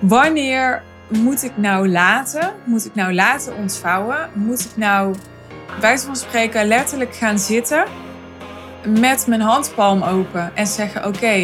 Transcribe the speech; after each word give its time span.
Wanneer 0.00 0.82
moet 1.08 1.42
ik 1.42 1.52
nou 1.56 1.88
laten? 1.88 2.52
Moet 2.64 2.84
ik 2.84 2.94
nou 2.94 3.14
laten 3.14 3.56
ontvouwen? 3.56 4.30
Moet 4.34 4.60
ik 4.60 4.76
nou, 4.76 5.14
bij 5.80 5.98
van 5.98 6.16
spreken, 6.16 6.66
letterlijk 6.66 7.14
gaan 7.14 7.38
zitten 7.38 7.84
met 8.98 9.26
mijn 9.26 9.40
handpalm 9.40 10.02
open 10.02 10.56
en 10.56 10.66
zeggen: 10.66 11.06
Oké, 11.06 11.34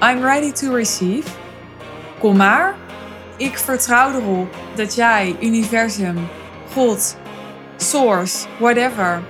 I'm 0.00 0.22
ready 0.22 0.52
to 0.52 0.74
receive. 0.74 1.28
Kom 2.18 2.36
maar. 2.36 2.74
Ik 3.36 3.58
vertrouw 3.58 4.12
erop 4.12 4.54
dat 4.74 4.94
jij, 4.94 5.36
universum, 5.40 6.28
God, 6.72 7.16
source, 7.76 8.46
whatever, 8.58 9.22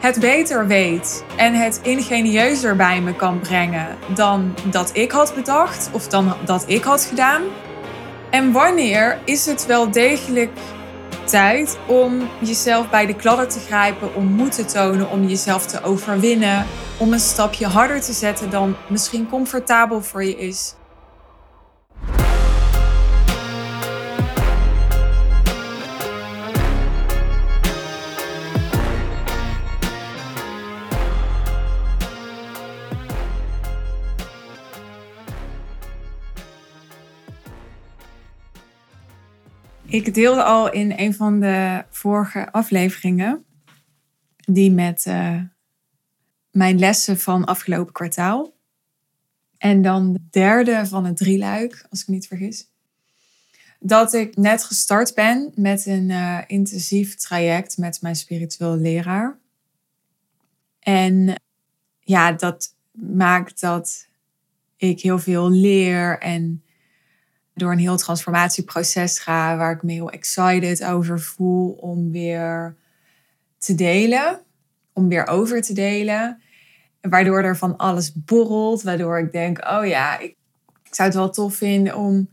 het 0.00 0.20
beter 0.20 0.66
weet 0.66 1.24
en 1.36 1.54
het 1.54 1.80
ingenieuzer 1.82 2.76
bij 2.76 3.00
me 3.00 3.14
kan 3.14 3.38
brengen 3.40 3.96
dan 4.14 4.54
dat 4.64 4.90
ik 4.92 5.10
had 5.10 5.34
bedacht 5.34 5.88
of 5.92 6.08
dan 6.08 6.34
dat 6.44 6.64
ik 6.66 6.84
had 6.84 7.04
gedaan. 7.04 7.42
En 8.30 8.52
wanneer 8.52 9.18
is 9.24 9.46
het 9.46 9.66
wel 9.66 9.90
degelijk 9.90 10.50
tijd 11.24 11.78
om 11.86 12.28
jezelf 12.38 12.90
bij 12.90 13.06
de 13.06 13.14
kladden 13.14 13.48
te 13.48 13.58
grijpen, 13.58 14.14
om 14.14 14.26
moed 14.26 14.52
te 14.52 14.64
tonen, 14.64 15.10
om 15.10 15.26
jezelf 15.26 15.66
te 15.66 15.82
overwinnen, 15.82 16.66
om 16.98 17.12
een 17.12 17.20
stapje 17.20 17.66
harder 17.66 18.00
te 18.00 18.12
zetten 18.12 18.50
dan 18.50 18.76
misschien 18.88 19.28
comfortabel 19.28 20.02
voor 20.02 20.24
je 20.24 20.36
is? 20.36 20.74
Ik 39.96 40.14
deelde 40.14 40.42
al 40.42 40.72
in 40.72 40.92
een 40.96 41.14
van 41.14 41.40
de 41.40 41.84
vorige 41.90 42.52
afleveringen, 42.52 43.44
die 44.36 44.70
met 44.70 45.04
uh, 45.06 45.40
mijn 46.50 46.78
lessen 46.78 47.18
van 47.18 47.44
afgelopen 47.44 47.92
kwartaal. 47.92 48.54
En 49.58 49.82
dan 49.82 50.12
de 50.12 50.20
derde 50.30 50.86
van 50.86 51.04
het 51.04 51.16
drieluik, 51.16 51.86
als 51.90 52.00
ik 52.00 52.06
me 52.08 52.14
niet 52.14 52.26
vergis. 52.26 52.70
Dat 53.80 54.12
ik 54.12 54.36
net 54.36 54.64
gestart 54.64 55.14
ben 55.14 55.52
met 55.54 55.86
een 55.86 56.08
uh, 56.08 56.38
intensief 56.46 57.14
traject 57.14 57.76
met 57.76 58.00
mijn 58.00 58.16
spiritueel 58.16 58.76
leraar. 58.76 59.38
En 60.78 61.42
ja, 62.00 62.32
dat 62.32 62.74
maakt 62.92 63.60
dat 63.60 64.08
ik 64.76 65.00
heel 65.00 65.18
veel 65.18 65.50
leer 65.50 66.18
en 66.18 66.64
door 67.56 67.72
een 67.72 67.78
heel 67.78 67.96
transformatieproces 67.96 69.18
ga, 69.18 69.56
waar 69.56 69.72
ik 69.72 69.82
me 69.82 69.92
heel 69.92 70.10
excited 70.10 70.84
over 70.84 71.20
voel 71.20 71.70
om 71.70 72.12
weer 72.12 72.76
te 73.58 73.74
delen, 73.74 74.40
om 74.92 75.08
weer 75.08 75.26
over 75.26 75.62
te 75.62 75.72
delen. 75.72 76.42
Waardoor 77.00 77.42
er 77.42 77.56
van 77.56 77.76
alles 77.76 78.12
borrelt, 78.14 78.82
waardoor 78.82 79.18
ik 79.18 79.32
denk, 79.32 79.68
oh 79.68 79.86
ja, 79.86 80.18
ik, 80.18 80.36
ik 80.84 80.94
zou 80.94 81.08
het 81.08 81.16
wel 81.16 81.30
tof 81.30 81.54
vinden 81.54 81.96
om 81.96 82.28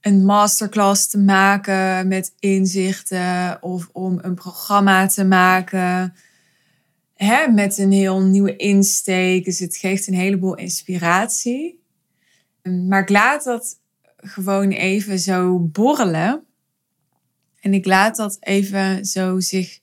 een 0.00 0.24
masterclass 0.24 1.08
te 1.08 1.18
maken 1.18 2.08
met 2.08 2.34
inzichten 2.38 3.62
of 3.62 3.88
om 3.92 4.18
een 4.22 4.34
programma 4.34 5.06
te 5.06 5.24
maken 5.24 6.14
hè, 7.14 7.48
met 7.48 7.78
een 7.78 7.92
heel 7.92 8.20
nieuwe 8.20 8.56
insteek. 8.56 9.44
Dus 9.44 9.58
het 9.58 9.76
geeft 9.76 10.06
een 10.06 10.14
heleboel 10.14 10.54
inspiratie. 10.54 11.82
Maar 12.62 13.02
ik 13.02 13.08
laat 13.08 13.44
dat 13.44 13.82
gewoon 14.24 14.70
even 14.70 15.18
zo 15.18 15.58
borrelen. 15.58 16.44
En 17.60 17.74
ik 17.74 17.86
laat 17.86 18.16
dat 18.16 18.36
even 18.40 19.04
zo 19.04 19.40
zich 19.40 19.78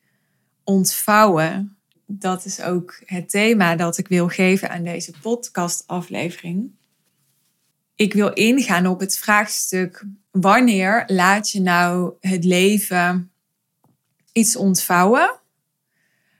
ontvouwen. 0.63 1.77
Dat 2.05 2.45
is 2.45 2.61
ook 2.61 3.01
het 3.05 3.29
thema 3.29 3.75
dat 3.75 3.97
ik 3.97 4.07
wil 4.07 4.27
geven 4.27 4.69
aan 4.69 4.83
deze 4.83 5.11
podcastaflevering. 5.21 6.71
Ik 7.95 8.13
wil 8.13 8.33
ingaan 8.33 8.87
op 8.87 8.99
het 8.99 9.17
vraagstuk: 9.17 10.05
wanneer 10.31 11.03
laat 11.07 11.51
je 11.51 11.61
nou 11.61 12.13
het 12.19 12.43
leven 12.43 13.31
iets 14.31 14.55
ontvouwen 14.55 15.39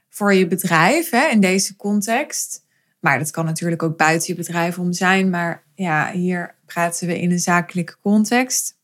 voor 0.10 0.34
je 0.34 0.48
bedrijf 0.48 1.10
hè, 1.10 1.28
in 1.28 1.40
deze 1.40 1.76
context? 1.76 2.66
Maar 3.00 3.20
dat 3.20 3.32
kan 3.32 3.46
natuurlijk 3.46 3.84
ook 3.84 3.98
buiten 3.98 4.28
je 4.28 4.36
bedrijf 4.36 4.80
om 4.80 4.94
zijn. 4.94 5.30
Maar 5.30 5.64
ja, 5.82 6.12
hier 6.12 6.56
praten 6.66 7.08
we 7.08 7.20
in 7.20 7.32
een 7.32 7.40
zakelijke 7.40 7.96
context. 8.02 8.80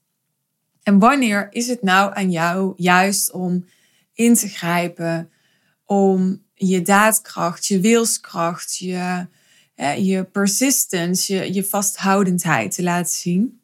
En 0.83 0.99
wanneer 0.99 1.47
is 1.49 1.67
het 1.67 1.81
nou 1.81 2.15
aan 2.15 2.31
jou 2.31 2.73
juist 2.75 3.31
om 3.31 3.65
in 4.13 4.33
te 4.33 4.47
grijpen, 4.47 5.29
om 5.85 6.43
je 6.53 6.81
daadkracht, 6.81 7.65
je 7.65 7.79
wilskracht, 7.79 8.77
je, 8.77 9.27
je 9.97 10.23
persistence, 10.23 11.33
je, 11.33 11.53
je 11.53 11.63
vasthoudendheid 11.63 12.75
te 12.75 12.83
laten 12.83 13.13
zien? 13.13 13.61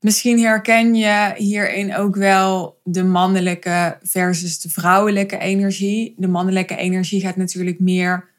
Misschien 0.00 0.40
herken 0.40 0.94
je 0.94 1.32
hierin 1.36 1.96
ook 1.96 2.16
wel 2.16 2.80
de 2.84 3.04
mannelijke 3.04 3.98
versus 4.02 4.60
de 4.60 4.70
vrouwelijke 4.70 5.38
energie. 5.38 6.14
De 6.16 6.28
mannelijke 6.28 6.76
energie 6.76 7.20
gaat 7.20 7.36
natuurlijk 7.36 7.80
meer 7.80 8.31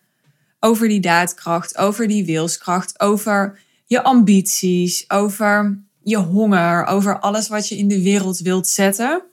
over 0.64 0.88
die 0.88 1.00
daadkracht, 1.00 1.78
over 1.78 2.08
die 2.08 2.26
wilskracht, 2.26 3.00
over 3.00 3.60
je 3.86 4.04
ambities, 4.04 5.10
over 5.10 5.84
je 6.04 6.18
honger, 6.18 6.86
over 6.86 7.20
alles 7.20 7.48
wat 7.48 7.68
je 7.68 7.78
in 7.78 7.88
de 7.88 8.02
wereld 8.02 8.40
wilt 8.40 8.68
zetten. 8.68 9.24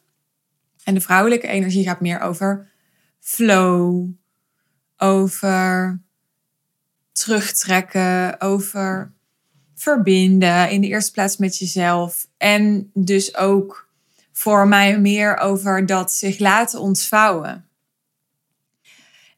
En 0.85 0.95
de 0.95 1.01
vrouwelijke 1.01 1.47
energie 1.47 1.85
gaat 1.85 2.01
meer 2.01 2.21
over 2.21 2.69
flow, 3.21 4.09
over 4.97 6.01
terugtrekken, 7.13 8.41
over 8.41 9.13
verbinden. 9.75 10.71
In 10.71 10.81
de 10.81 10.87
eerste 10.87 11.13
plaats 11.13 11.37
met 11.37 11.59
jezelf. 11.59 12.29
En 12.37 12.91
dus 12.95 13.37
ook 13.37 13.89
voor 14.33 14.69
mij 14.69 15.01
meer 15.01 15.37
over 15.37 15.87
dat 15.87 16.13
zich 16.13 16.39
laten 16.39 16.81
ontvouwen. 16.81 17.70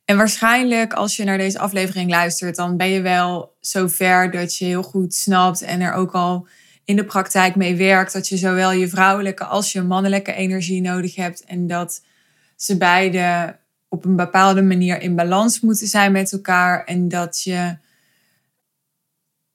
En 0.04 0.16
waarschijnlijk 0.16 0.92
als 0.92 1.16
je 1.16 1.24
naar 1.24 1.38
deze 1.38 1.58
aflevering 1.58 2.10
luistert, 2.10 2.56
dan 2.56 2.76
ben 2.76 2.88
je 2.88 3.00
wel 3.00 3.56
zover 3.60 4.30
dat 4.30 4.56
je 4.56 4.64
heel 4.64 4.82
goed 4.82 5.14
snapt 5.14 5.62
en 5.62 5.80
er 5.80 5.92
ook 5.92 6.12
al 6.12 6.46
in 6.84 6.96
de 6.96 7.04
praktijk 7.04 7.56
mee 7.56 7.76
werkt 7.76 8.12
dat 8.12 8.28
je 8.28 8.36
zowel 8.36 8.72
je 8.72 8.88
vrouwelijke 8.88 9.44
als 9.44 9.72
je 9.72 9.82
mannelijke 9.82 10.32
energie 10.32 10.80
nodig 10.80 11.14
hebt 11.14 11.44
en 11.44 11.66
dat 11.66 12.04
ze 12.56 12.76
beide 12.76 13.56
op 13.88 14.04
een 14.04 14.16
bepaalde 14.16 14.62
manier 14.62 15.00
in 15.00 15.16
balans 15.16 15.60
moeten 15.60 15.86
zijn 15.86 16.12
met 16.12 16.32
elkaar 16.32 16.84
en 16.84 17.08
dat 17.08 17.42
je 17.42 17.76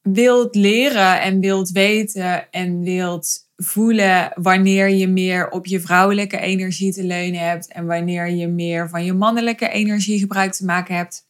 wilt 0.02 0.56
leren 0.56 1.22
en 1.22 1.40
wilt 1.40 1.69
weten 1.69 2.52
en 2.52 2.81
wilt 2.81 3.47
voelen 3.57 4.31
wanneer 4.35 4.90
je 4.90 5.07
meer 5.07 5.50
op 5.50 5.66
je 5.66 5.79
vrouwelijke 5.79 6.40
energie 6.40 6.94
te 6.94 7.03
leunen 7.03 7.40
hebt 7.40 7.68
en 7.68 7.85
wanneer 7.85 8.29
je 8.29 8.47
meer 8.47 8.90
van 8.90 9.06
je 9.06 9.13
mannelijke 9.13 9.69
energie 9.69 10.19
gebruik 10.19 10.53
te 10.53 10.66
maken 10.66 10.95
hebt. 10.95 11.25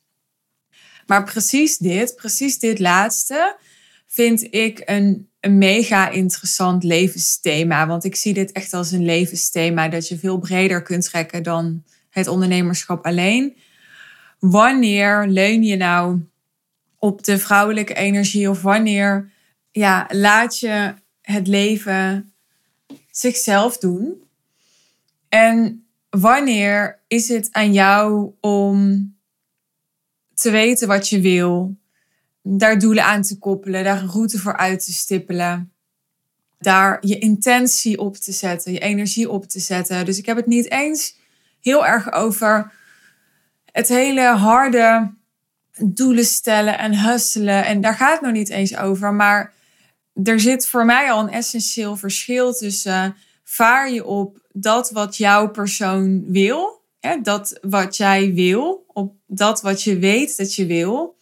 Maar 1.06 1.24
precies 1.24 1.78
dit, 1.78 2.16
precies 2.16 2.60
dit 2.60 2.80
laatste, 2.80 3.58
vind 4.08 4.54
ik 4.54 4.82
een, 4.86 5.30
een 5.40 5.58
mega 5.58 6.10
interessant 6.10 6.84
levensthema. 6.84 7.88
Want 7.88 8.04
ik 8.04 8.16
zie 8.16 8.34
dit 8.34 8.52
echt 8.52 8.74
als 8.74 8.92
een 8.92 9.06
levensthema 9.06 9.90
dat 9.90 10.08
je 10.08 10.18
veel 10.18 10.38
breder 10.38 10.82
kunt 10.82 11.04
trekken 11.04 11.44
dan 11.44 11.84
het 12.10 12.28
ondernemerschap 12.28 13.06
alleen. 13.06 13.58
Wanneer 14.40 15.28
leun 15.28 15.64
je 15.64 15.76
nou 15.76 16.22
op 17.00 17.24
de 17.24 17.38
vrouwelijke 17.38 17.94
energie 17.94 18.50
of 18.50 18.62
wanneer 18.62 19.32
ja, 19.72 20.06
laat 20.10 20.60
je 20.60 20.94
het 21.34 21.48
leven 21.48 22.34
zichzelf 23.12 23.78
doen? 23.78 24.24
En 25.30 25.86
wanneer 26.10 27.00
is 27.08 27.28
het 27.28 27.50
aan 27.52 27.74
jou 27.74 28.32
om 28.40 29.16
te 30.34 30.52
weten 30.52 30.88
wat 30.88 31.10
je 31.10 31.22
wil, 31.22 31.78
daar 32.42 32.80
doelen 32.80 33.04
aan 33.04 33.22
te 33.22 33.38
koppelen, 33.38 33.84
daar 33.84 34.02
een 34.02 34.10
route 34.10 34.40
voor 34.40 34.58
uit 34.58 34.86
te 34.86 34.94
stippelen, 34.94 35.72
daar 36.60 36.98
je 37.02 37.20
intentie 37.20 38.00
op 38.00 38.16
te 38.16 38.32
zetten, 38.32 38.72
je 38.72 38.80
energie 38.80 39.30
op 39.30 39.46
te 39.46 39.60
zetten. 39.60 40.06
Dus 40.06 40.18
ik 40.18 40.26
heb 40.26 40.38
het 40.38 40.48
niet 40.48 40.72
eens 40.72 41.18
heel 41.62 41.86
erg 41.86 42.12
over 42.12 42.72
het 43.72 43.88
hele 43.88 44.22
harde 44.22 45.14
doelen 45.84 46.26
stellen 46.26 46.78
en 46.78 47.00
hustelen. 47.00 47.66
En 47.66 47.82
daar 47.82 47.96
gaat 47.96 48.12
het 48.12 48.22
nog 48.22 48.32
niet 48.32 48.50
eens 48.50 48.78
over. 48.78 49.14
Maar 49.14 49.56
er 50.24 50.40
zit 50.40 50.68
voor 50.68 50.86
mij 50.86 51.12
al 51.12 51.22
een 51.22 51.34
essentieel 51.34 51.96
verschil 51.96 52.54
tussen 52.54 53.16
vaar 53.44 53.92
je 53.92 54.06
op 54.06 54.40
dat 54.52 54.92
wat 54.92 55.18
jouw 55.18 55.50
persoon 55.50 56.32
wil, 56.32 56.82
hè, 57.00 57.22
dat 57.22 57.60
wat 57.62 57.98
jij 57.98 58.34
wil, 58.34 58.86
op 58.88 59.16
dat 59.26 59.62
wat 59.62 59.84
je 59.84 60.00
weet 60.00 60.38
dat 60.38 60.56
je 60.56 60.66
wil, 60.66 61.16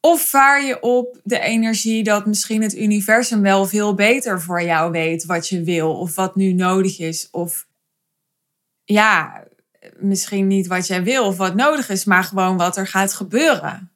Of 0.00 0.22
vaar 0.22 0.64
je 0.64 0.80
op 0.80 1.20
de 1.24 1.38
energie 1.38 2.02
dat 2.02 2.26
misschien 2.26 2.62
het 2.62 2.76
universum 2.76 3.42
wel 3.42 3.66
veel 3.66 3.94
beter 3.94 4.40
voor 4.40 4.62
jou 4.62 4.90
weet 4.90 5.24
wat 5.24 5.48
je 5.48 5.62
wil 5.62 5.98
of 5.98 6.14
wat 6.14 6.36
nu 6.36 6.52
nodig 6.52 6.98
is. 6.98 7.28
Of 7.30 7.66
ja, 8.84 9.44
misschien 9.96 10.46
niet 10.46 10.66
wat 10.66 10.86
jij 10.86 11.02
wil 11.02 11.26
of 11.26 11.36
wat 11.36 11.54
nodig 11.54 11.88
is, 11.88 12.04
maar 12.04 12.24
gewoon 12.24 12.56
wat 12.56 12.76
er 12.76 12.86
gaat 12.86 13.12
gebeuren. 13.12 13.90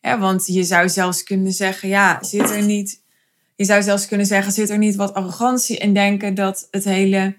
want 0.00 0.46
je 0.46 0.64
zou 0.64 0.88
zelfs 0.88 1.22
kunnen 1.22 1.52
zeggen, 1.52 1.88
ja, 1.88 2.22
zit 2.22 2.50
er 2.50 2.62
niet. 2.62 3.04
Je 3.56 3.64
zou 3.64 3.82
zelfs 3.82 4.06
kunnen 4.06 4.26
zeggen, 4.26 4.52
zit 4.52 4.70
er 4.70 4.78
niet 4.78 4.96
wat 4.96 5.14
arrogantie 5.14 5.76
in 5.76 5.94
denken 5.94 6.34
dat 6.34 6.68
het 6.70 6.84
hele 6.84 7.36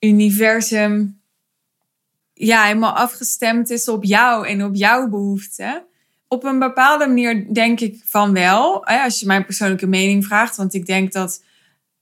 universum 0.00 1.22
ja, 2.34 2.64
helemaal 2.64 2.96
afgestemd 2.96 3.70
is 3.70 3.88
op 3.88 4.04
jou 4.04 4.46
en 4.48 4.64
op 4.64 4.74
jouw 4.74 5.08
behoeften. 5.08 5.84
Op 6.28 6.44
een 6.44 6.58
bepaalde 6.58 7.06
manier 7.06 7.54
denk 7.54 7.80
ik 7.80 8.02
van 8.04 8.32
wel. 8.32 8.86
Als 8.86 9.20
je 9.20 9.26
mijn 9.26 9.44
persoonlijke 9.44 9.86
mening 9.86 10.24
vraagt. 10.24 10.56
Want 10.56 10.74
ik 10.74 10.86
denk 10.86 11.12
dat 11.12 11.42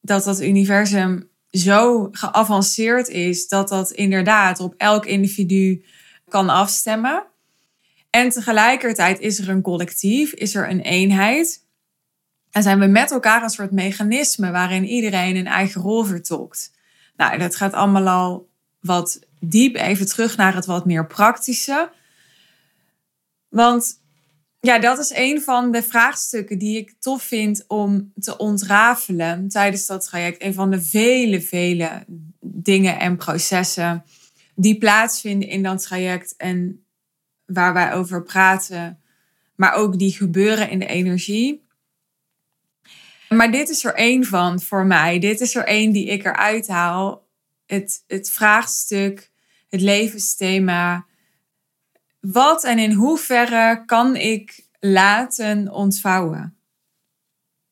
dat, 0.00 0.24
dat 0.24 0.42
universum 0.42 1.28
zo 1.50 2.08
geavanceerd 2.12 3.08
is 3.08 3.48
dat 3.48 3.68
dat 3.68 3.90
inderdaad 3.90 4.60
op 4.60 4.74
elk 4.76 5.06
individu 5.06 5.84
kan 6.28 6.48
afstemmen. 6.48 7.24
En 8.10 8.28
tegelijkertijd 8.28 9.20
is 9.20 9.38
er 9.38 9.48
een 9.48 9.62
collectief, 9.62 10.32
is 10.32 10.54
er 10.54 10.70
een 10.70 10.80
eenheid. 10.80 11.61
En 12.52 12.62
zijn 12.62 12.78
we 12.78 12.86
met 12.86 13.10
elkaar 13.10 13.42
een 13.42 13.50
soort 13.50 13.70
mechanisme 13.70 14.50
waarin 14.50 14.84
iedereen 14.84 15.36
een 15.36 15.46
eigen 15.46 15.80
rol 15.80 16.04
vertolkt. 16.04 16.72
Nou, 17.16 17.38
dat 17.38 17.56
gaat 17.56 17.72
allemaal 17.72 18.08
al 18.08 18.48
wat 18.80 19.20
diep 19.40 19.76
even 19.76 20.06
terug 20.06 20.36
naar 20.36 20.54
het 20.54 20.66
wat 20.66 20.86
meer 20.86 21.06
praktische. 21.06 21.90
Want 23.48 24.00
ja, 24.60 24.78
dat 24.78 24.98
is 24.98 25.12
een 25.14 25.42
van 25.42 25.72
de 25.72 25.82
vraagstukken 25.82 26.58
die 26.58 26.76
ik 26.76 26.94
tof 26.98 27.22
vind 27.22 27.64
om 27.68 28.12
te 28.20 28.36
ontrafelen 28.36 29.48
tijdens 29.48 29.86
dat 29.86 30.04
traject. 30.04 30.42
Een 30.42 30.54
van 30.54 30.70
de 30.70 30.82
vele, 30.82 31.40
vele 31.40 32.04
dingen 32.40 32.98
en 32.98 33.16
processen 33.16 34.04
die 34.54 34.78
plaatsvinden 34.78 35.48
in 35.48 35.62
dat 35.62 35.82
traject 35.82 36.34
en 36.36 36.84
waar 37.44 37.72
wij 37.72 37.92
over 37.92 38.22
praten, 38.22 39.00
maar 39.54 39.74
ook 39.74 39.98
die 39.98 40.12
gebeuren 40.12 40.70
in 40.70 40.78
de 40.78 40.86
energie. 40.86 41.64
Maar 43.36 43.50
dit 43.50 43.68
is 43.68 43.84
er 43.84 43.94
één 43.94 44.24
van 44.24 44.60
voor 44.60 44.86
mij. 44.86 45.18
Dit 45.18 45.40
is 45.40 45.54
er 45.54 45.64
één 45.64 45.92
die 45.92 46.06
ik 46.06 46.24
eruit 46.24 46.68
haal. 46.68 47.26
Het, 47.66 48.04
het 48.06 48.30
vraagstuk, 48.30 49.30
het 49.68 49.80
levensthema 49.80 51.04
wat 52.22 52.64
en 52.64 52.78
in 52.78 52.92
hoeverre 52.92 53.84
kan 53.86 54.16
ik 54.16 54.66
laten 54.80 55.72
ontvouwen? 55.72 56.56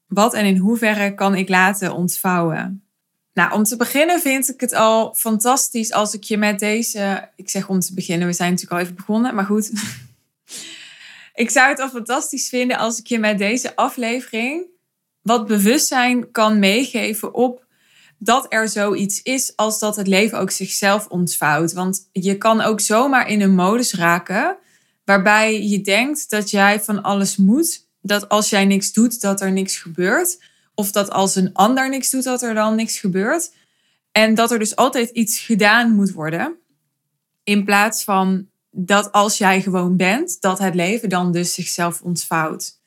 Wat 0.06 0.34
en 0.34 0.44
in 0.44 0.56
hoeverre 0.56 1.14
kan 1.14 1.34
ik 1.34 1.48
laten 1.48 1.92
ontvouwen? 1.92 2.84
Nou, 3.32 3.52
om 3.52 3.62
te 3.62 3.76
beginnen 3.76 4.20
vind 4.20 4.48
ik 4.48 4.60
het 4.60 4.74
al 4.74 5.14
fantastisch 5.14 5.92
als 5.92 6.14
ik 6.14 6.22
je 6.22 6.36
met 6.36 6.58
deze. 6.58 7.28
Ik 7.36 7.50
zeg 7.50 7.68
om 7.68 7.80
te 7.80 7.94
beginnen, 7.94 8.26
we 8.26 8.32
zijn 8.32 8.50
natuurlijk 8.50 8.80
al 8.80 8.84
even 8.84 8.96
begonnen, 8.96 9.34
maar 9.34 9.44
goed. 9.44 9.72
ik 11.34 11.50
zou 11.50 11.68
het 11.68 11.78
al 11.78 11.88
fantastisch 11.88 12.48
vinden 12.48 12.78
als 12.78 12.98
ik 12.98 13.06
je 13.06 13.18
met 13.18 13.38
deze 13.38 13.76
aflevering 13.76 14.66
wat 15.22 15.46
bewustzijn 15.46 16.30
kan 16.30 16.58
meegeven 16.58 17.34
op 17.34 17.68
dat 18.22 18.46
er 18.48 18.68
zoiets 18.68 19.22
is 19.22 19.56
als 19.56 19.78
dat 19.78 19.96
het 19.96 20.06
leven 20.06 20.38
ook 20.38 20.50
zichzelf 20.50 21.06
ontvouwt. 21.06 21.72
Want 21.72 22.08
je 22.12 22.38
kan 22.38 22.60
ook 22.60 22.80
zomaar 22.80 23.28
in 23.28 23.40
een 23.40 23.54
modus 23.54 23.94
raken 23.94 24.56
waarbij 25.04 25.62
je 25.62 25.80
denkt 25.80 26.30
dat 26.30 26.50
jij 26.50 26.80
van 26.80 27.02
alles 27.02 27.36
moet. 27.36 27.88
Dat 28.02 28.28
als 28.28 28.50
jij 28.50 28.64
niks 28.64 28.92
doet, 28.92 29.20
dat 29.20 29.40
er 29.40 29.52
niks 29.52 29.76
gebeurt. 29.76 30.42
Of 30.74 30.92
dat 30.92 31.10
als 31.10 31.34
een 31.34 31.52
ander 31.52 31.88
niks 31.88 32.10
doet, 32.10 32.24
dat 32.24 32.42
er 32.42 32.54
dan 32.54 32.74
niks 32.74 32.98
gebeurt. 32.98 33.52
En 34.12 34.34
dat 34.34 34.50
er 34.50 34.58
dus 34.58 34.76
altijd 34.76 35.10
iets 35.10 35.38
gedaan 35.38 35.94
moet 35.94 36.12
worden. 36.12 36.56
In 37.44 37.64
plaats 37.64 38.04
van 38.04 38.48
dat 38.70 39.12
als 39.12 39.38
jij 39.38 39.62
gewoon 39.62 39.96
bent, 39.96 40.40
dat 40.40 40.58
het 40.58 40.74
leven 40.74 41.08
dan 41.08 41.32
dus 41.32 41.54
zichzelf 41.54 42.00
ontvouwt. 42.02 42.79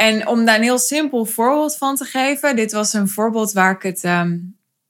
En 0.00 0.26
om 0.26 0.44
daar 0.44 0.56
een 0.56 0.62
heel 0.62 0.78
simpel 0.78 1.24
voorbeeld 1.24 1.76
van 1.76 1.96
te 1.96 2.04
geven. 2.04 2.56
Dit 2.56 2.72
was 2.72 2.92
een 2.92 3.08
voorbeeld 3.08 3.52
waar 3.52 3.74
ik 3.74 3.82
het 3.82 4.04
ehm, 4.04 4.38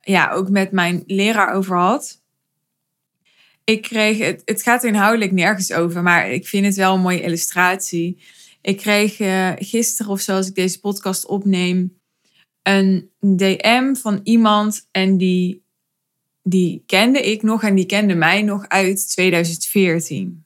ja, 0.01 0.31
ook 0.31 0.49
met 0.49 0.73
mijn 0.73 1.03
leraar 1.07 1.55
over 1.55 1.77
had. 1.77 2.23
Ik 3.65 3.83
kreeg, 3.83 4.19
het, 4.19 4.43
het 4.45 4.63
gaat 4.63 4.85
inhoudelijk 4.85 5.33
nergens 5.33 5.73
over, 5.73 6.03
maar 6.03 6.31
ik 6.31 6.49
vind 6.49 6.67
het 6.67 6.75
wel 6.75 6.95
een 6.95 7.01
mooie 7.01 7.23
illustratie. 7.23 8.23
Ik 8.63 8.77
kreeg 8.77 9.21
uh, 9.21 9.53
gisteren 9.57 10.13
of 10.13 10.21
zo, 10.21 10.37
als 10.37 10.49
ik 10.49 10.55
deze 10.55 10.81
podcast 10.81 11.27
opneem, 11.27 11.99
een 12.63 13.11
DM 13.21 13.95
van 13.95 14.21
iemand 14.23 14.89
en 14.91 15.17
die, 15.17 15.63
die 16.43 16.83
kende 16.87 17.21
ik 17.21 17.43
nog 17.43 17.63
en 17.63 17.75
die 17.75 17.87
kende 17.87 18.15
mij 18.15 18.43
nog 18.43 18.69
uit 18.69 19.09
2014. 19.09 20.45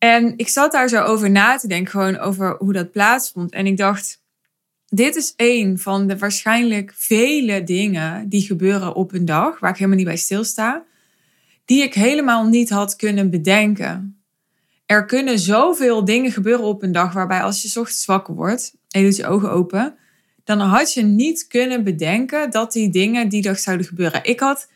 En 0.00 0.32
ik 0.36 0.48
zat 0.48 0.72
daar 0.72 0.88
zo 0.88 1.02
over 1.02 1.30
na 1.30 1.56
te 1.56 1.68
denken, 1.68 1.90
gewoon 1.90 2.18
over 2.18 2.56
hoe 2.58 2.72
dat 2.72 2.90
plaatsvond. 2.90 3.52
En 3.52 3.66
ik 3.66 3.76
dacht, 3.76 4.22
dit 4.86 5.16
is 5.16 5.34
een 5.36 5.78
van 5.78 6.06
de 6.06 6.18
waarschijnlijk 6.18 6.92
vele 6.96 7.64
dingen 7.64 8.28
die 8.28 8.42
gebeuren 8.42 8.94
op 8.94 9.12
een 9.12 9.24
dag, 9.24 9.58
waar 9.58 9.70
ik 9.70 9.76
helemaal 9.76 9.96
niet 9.96 10.06
bij 10.06 10.16
stilsta, 10.16 10.84
die 11.64 11.82
ik 11.82 11.94
helemaal 11.94 12.46
niet 12.46 12.70
had 12.70 12.96
kunnen 12.96 13.30
bedenken. 13.30 14.22
Er 14.86 15.06
kunnen 15.06 15.38
zoveel 15.38 16.04
dingen 16.04 16.32
gebeuren 16.32 16.64
op 16.64 16.82
een 16.82 16.92
dag 16.92 17.12
waarbij 17.12 17.42
als 17.42 17.62
je 17.62 17.80
ochtends 17.80 18.04
wakker 18.04 18.34
wordt 18.34 18.74
en 18.90 19.00
je 19.00 19.06
doet 19.06 19.16
je 19.16 19.26
ogen 19.26 19.50
open, 19.50 19.94
dan 20.44 20.60
had 20.60 20.94
je 20.94 21.02
niet 21.02 21.46
kunnen 21.46 21.84
bedenken 21.84 22.50
dat 22.50 22.72
die 22.72 22.90
dingen 22.90 23.28
die 23.28 23.42
dag 23.42 23.58
zouden 23.58 23.86
gebeuren. 23.86 24.24
Ik 24.24 24.40
had 24.40 24.68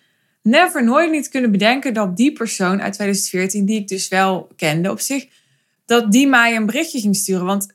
never 0.45 0.85
nooit 0.85 1.11
niet 1.11 1.29
kunnen 1.29 1.51
bedenken 1.51 1.95
dat 1.95 2.17
die 2.17 2.33
persoon 2.33 2.83
uit 2.83 2.93
2014, 2.93 3.65
die 3.65 3.81
ik 3.81 3.89
dus 3.89 4.09
wel 4.09 4.53
kende 4.57 4.91
op 4.91 5.01
zich, 5.01 5.27
dat 5.85 6.13
die 6.13 6.27
mij 6.27 6.57
een 6.57 6.67
berichtje 6.67 7.01
ging 7.01 7.17
sturen. 7.17 7.45
Want 7.45 7.75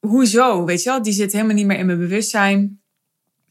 hoezo? 0.00 0.64
Weet 0.64 0.82
je 0.82 0.90
wel, 0.90 1.02
die 1.02 1.12
zit 1.12 1.32
helemaal 1.32 1.54
niet 1.54 1.66
meer 1.66 1.78
in 1.78 1.86
mijn 1.86 1.98
bewustzijn. 1.98 2.80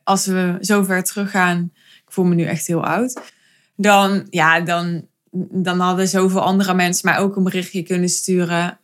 Als 0.03 0.25
we 0.25 0.57
zo 0.61 0.83
ver 0.83 1.03
teruggaan, 1.03 1.71
ik 2.05 2.11
voel 2.11 2.25
me 2.25 2.35
nu 2.35 2.43
echt 2.43 2.67
heel 2.67 2.85
oud, 2.85 3.21
dan, 3.75 4.27
ja, 4.29 4.61
dan, 4.61 5.07
dan 5.51 5.79
hadden 5.79 6.07
zoveel 6.07 6.41
andere 6.41 6.73
mensen 6.73 7.09
mij 7.09 7.17
ook 7.17 7.35
een 7.35 7.43
berichtje 7.43 7.83
kunnen 7.83 8.09
sturen 8.09 8.79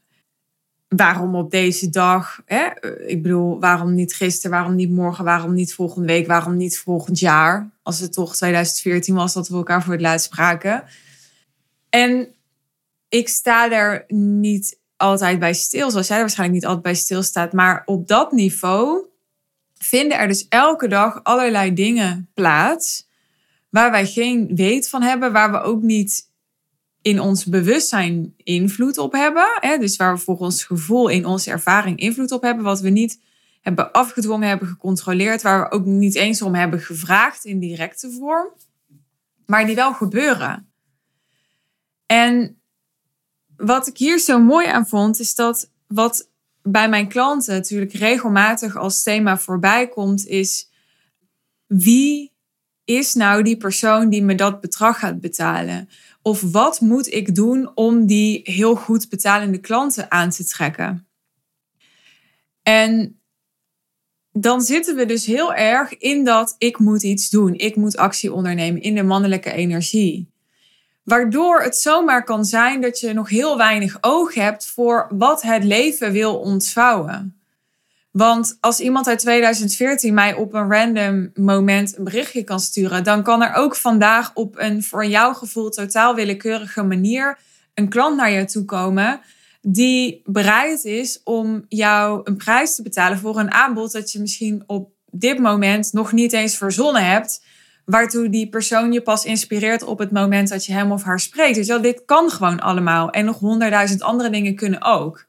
waarom 0.95 1.35
op 1.35 1.51
deze 1.51 1.89
dag? 1.89 2.41
Hè? 2.45 2.87
Ik 3.07 3.21
bedoel, 3.21 3.59
waarom 3.59 3.93
niet 3.93 4.13
gisteren, 4.13 4.51
waarom 4.51 4.75
niet 4.75 4.89
morgen, 4.89 5.23
waarom 5.23 5.53
niet 5.53 5.73
volgende 5.73 6.07
week, 6.07 6.27
waarom 6.27 6.57
niet 6.57 6.79
volgend 6.79 7.19
jaar? 7.19 7.69
Als 7.83 7.99
het 7.99 8.13
toch 8.13 8.35
2014 8.35 9.15
was 9.15 9.33
dat 9.33 9.47
we 9.47 9.55
elkaar 9.55 9.83
voor 9.83 9.93
het 9.93 10.01
laatst 10.01 10.25
spraken. 10.25 10.83
En 11.89 12.27
ik 13.09 13.29
sta 13.29 13.71
er 13.71 14.05
niet 14.07 14.79
altijd 14.97 15.39
bij 15.39 15.53
stil, 15.53 15.91
zoals 15.91 16.07
jij 16.07 16.15
er 16.15 16.21
waarschijnlijk 16.21 16.59
niet 16.59 16.67
altijd 16.67 16.83
bij 16.85 16.95
stilstaat. 16.95 17.53
Maar 17.53 17.81
op 17.85 18.07
dat 18.07 18.31
niveau 18.31 19.05
vinden 19.77 20.17
er 20.17 20.27
dus 20.27 20.45
elke 20.49 20.87
dag 20.87 21.23
allerlei 21.23 21.73
dingen 21.73 22.29
plaats 22.33 23.07
waar 23.69 23.91
wij 23.91 24.05
geen 24.05 24.55
weet 24.55 24.89
van 24.89 25.01
hebben, 25.01 25.31
waar 25.31 25.51
we 25.51 25.61
ook 25.61 25.81
niet 25.81 26.29
in 27.01 27.19
ons 27.19 27.45
bewustzijn 27.45 28.33
invloed 28.37 28.97
op 28.97 29.11
hebben. 29.11 29.57
Hè? 29.59 29.77
Dus 29.77 29.95
waar 29.95 30.13
we 30.13 30.19
volgens 30.19 30.53
ons 30.53 30.63
gevoel 30.63 31.07
in 31.07 31.25
onze 31.25 31.51
ervaring 31.51 31.99
invloed 31.99 32.31
op 32.31 32.41
hebben. 32.41 32.63
Wat 32.63 32.79
we 32.79 32.89
niet 32.89 33.19
hebben 33.61 33.91
afgedwongen, 33.91 34.47
hebben 34.47 34.67
gecontroleerd. 34.67 35.41
Waar 35.41 35.61
we 35.61 35.71
ook 35.71 35.85
niet 35.85 36.15
eens 36.15 36.41
om 36.41 36.55
hebben 36.55 36.79
gevraagd 36.79 37.45
in 37.45 37.59
directe 37.59 38.11
vorm. 38.11 38.49
Maar 39.45 39.65
die 39.65 39.75
wel 39.75 39.93
gebeuren. 39.93 40.71
En 42.05 42.61
wat 43.55 43.87
ik 43.87 43.97
hier 43.97 44.19
zo 44.19 44.39
mooi 44.39 44.67
aan 44.67 44.87
vond, 44.87 45.19
is 45.19 45.35
dat 45.35 45.71
wat 45.87 46.29
bij 46.63 46.89
mijn 46.89 47.07
klanten 47.07 47.53
natuurlijk 47.53 47.93
regelmatig 47.93 48.77
als 48.77 49.03
thema 49.03 49.37
voorbij 49.37 49.87
komt, 49.87 50.27
is 50.27 50.69
wie 51.67 52.31
is 52.85 53.13
nou 53.13 53.43
die 53.43 53.57
persoon 53.57 54.09
die 54.09 54.23
me 54.23 54.35
dat 54.35 54.61
bedrag 54.61 54.99
gaat 54.99 55.19
betalen? 55.19 55.89
Of 56.21 56.41
wat 56.41 56.81
moet 56.81 57.13
ik 57.13 57.35
doen 57.35 57.71
om 57.75 58.05
die 58.05 58.41
heel 58.43 58.75
goed 58.75 59.09
betalende 59.09 59.57
klanten 59.57 60.11
aan 60.11 60.29
te 60.29 60.45
trekken? 60.45 61.07
En 62.63 63.19
dan 64.31 64.61
zitten 64.61 64.95
we 64.95 65.05
dus 65.05 65.25
heel 65.25 65.53
erg 65.53 65.97
in 65.97 66.23
dat 66.23 66.55
ik 66.57 66.79
moet 66.79 67.03
iets 67.03 67.29
doen. 67.29 67.53
Ik 67.53 67.75
moet 67.75 67.97
actie 67.97 68.33
ondernemen 68.33 68.81
in 68.81 68.95
de 68.95 69.03
mannelijke 69.03 69.51
energie. 69.51 70.29
Waardoor 71.03 71.61
het 71.61 71.77
zomaar 71.77 72.23
kan 72.23 72.45
zijn 72.45 72.81
dat 72.81 72.99
je 72.99 73.13
nog 73.13 73.29
heel 73.29 73.57
weinig 73.57 73.97
oog 74.01 74.33
hebt 74.33 74.65
voor 74.65 75.07
wat 75.09 75.41
het 75.41 75.63
leven 75.63 76.11
wil 76.11 76.39
ontvouwen. 76.39 77.40
Want 78.11 78.57
als 78.59 78.79
iemand 78.79 79.07
uit 79.07 79.19
2014 79.19 80.13
mij 80.13 80.33
op 80.33 80.53
een 80.53 80.71
random 80.71 81.31
moment 81.33 81.97
een 81.97 82.03
berichtje 82.03 82.43
kan 82.43 82.59
sturen, 82.59 83.03
dan 83.03 83.23
kan 83.23 83.41
er 83.41 83.53
ook 83.53 83.75
vandaag 83.75 84.31
op 84.33 84.57
een 84.57 84.83
voor 84.83 85.05
jouw 85.05 85.33
gevoel 85.33 85.69
totaal 85.69 86.15
willekeurige 86.15 86.83
manier 86.83 87.37
een 87.73 87.89
klant 87.89 88.17
naar 88.17 88.31
je 88.31 88.45
toe 88.45 88.65
komen. 88.65 89.21
die 89.61 90.21
bereid 90.25 90.83
is 90.83 91.21
om 91.23 91.65
jou 91.67 92.21
een 92.23 92.37
prijs 92.37 92.75
te 92.75 92.81
betalen 92.81 93.17
voor 93.17 93.39
een 93.39 93.51
aanbod 93.51 93.91
dat 93.91 94.11
je 94.11 94.19
misschien 94.19 94.63
op 94.65 94.91
dit 95.11 95.39
moment 95.39 95.93
nog 95.93 96.11
niet 96.11 96.33
eens 96.33 96.57
verzonnen 96.57 97.05
hebt. 97.05 97.43
Waartoe 97.85 98.29
die 98.29 98.49
persoon 98.49 98.91
je 98.91 99.01
pas 99.01 99.25
inspireert 99.25 99.83
op 99.83 99.99
het 99.99 100.11
moment 100.11 100.49
dat 100.49 100.65
je 100.65 100.73
hem 100.73 100.91
of 100.91 101.03
haar 101.03 101.19
spreekt. 101.19 101.55
Dus 101.55 101.67
wel, 101.67 101.81
dit 101.81 102.05
kan 102.05 102.29
gewoon 102.29 102.59
allemaal. 102.59 103.09
En 103.09 103.25
nog 103.25 103.39
honderdduizend 103.39 104.01
andere 104.01 104.29
dingen 104.29 104.55
kunnen 104.55 104.81
ook. 104.81 105.27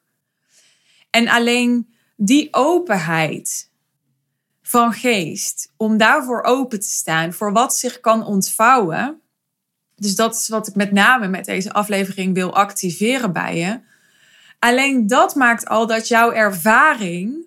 En 1.10 1.28
alleen 1.28 1.91
die 2.16 2.48
openheid 2.50 3.70
van 4.62 4.92
geest, 4.92 5.72
om 5.76 5.96
daarvoor 5.96 6.42
open 6.42 6.80
te 6.80 6.88
staan, 6.88 7.32
voor 7.32 7.52
wat 7.52 7.76
zich 7.76 8.00
kan 8.00 8.26
ontvouwen. 8.26 9.20
Dus 9.96 10.14
dat 10.14 10.34
is 10.34 10.48
wat 10.48 10.68
ik 10.68 10.74
met 10.74 10.92
name 10.92 11.28
met 11.28 11.44
deze 11.44 11.72
aflevering 11.72 12.34
wil 12.34 12.54
activeren 12.54 13.32
bij 13.32 13.56
je. 13.56 13.80
Alleen 14.58 15.06
dat 15.06 15.34
maakt 15.34 15.68
al 15.68 15.86
dat 15.86 16.08
jouw 16.08 16.32
ervaring 16.32 17.46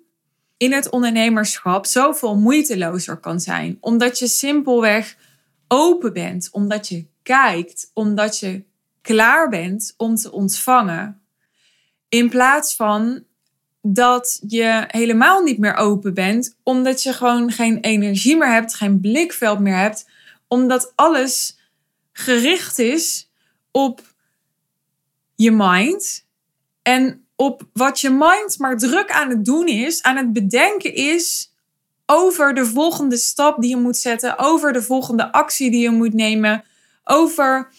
in 0.58 0.74
het 0.74 0.90
ondernemerschap 0.90 1.86
zoveel 1.86 2.38
moeitelozer 2.38 3.18
kan 3.18 3.40
zijn. 3.40 3.78
Omdat 3.80 4.20
je 4.20 4.28
simpelweg 4.28 5.18
open 5.68 6.14
bent, 6.14 6.50
omdat 6.52 6.88
je 6.88 7.06
kijkt, 7.24 7.92
omdat 7.94 8.40
je 8.40 8.64
klaar 9.02 9.50
bent 9.50 9.94
om 9.98 10.16
te 10.16 10.32
ontvangen. 10.32 11.22
In 12.10 12.30
plaats 12.30 12.76
van 12.76 13.24
dat 13.88 14.40
je 14.48 14.84
helemaal 14.88 15.42
niet 15.42 15.58
meer 15.58 15.76
open 15.76 16.14
bent, 16.14 16.56
omdat 16.64 17.04
je 17.04 17.14
gewoon 17.14 17.52
geen 17.52 17.80
energie 17.80 18.38
meer 18.38 18.52
hebt, 18.52 18.76
geen 18.76 19.00
blikveld 19.00 19.60
meer 19.60 19.78
hebt, 19.78 20.10
omdat 20.48 20.94
alles 20.96 21.58
gericht 22.12 22.80
is 22.80 23.30
op 23.72 24.02
je 25.36 25.52
mind 25.52 26.26
en 26.82 27.26
op 27.36 27.68
wat 27.74 28.02
je 28.02 28.10
mind 28.10 28.58
maar 28.58 28.78
druk 28.78 29.12
aan 29.12 29.30
het 29.30 29.46
doen 29.46 29.68
is, 29.68 30.04
aan 30.04 30.18
het 30.18 30.34
bedenken 30.34 30.94
is 30.94 31.52
over 32.06 32.54
de 32.54 32.66
volgende 32.66 33.18
stap 33.18 33.62
die 33.62 33.70
je 33.70 33.78
moet 33.78 33.98
zetten, 33.98 34.38
over 34.38 34.74
de 34.74 34.82
volgende 34.82 35.32
actie 35.32 35.72
die 35.72 35.82
je 35.82 35.92
moet 35.92 36.14
nemen, 36.14 36.64
over 37.04 37.72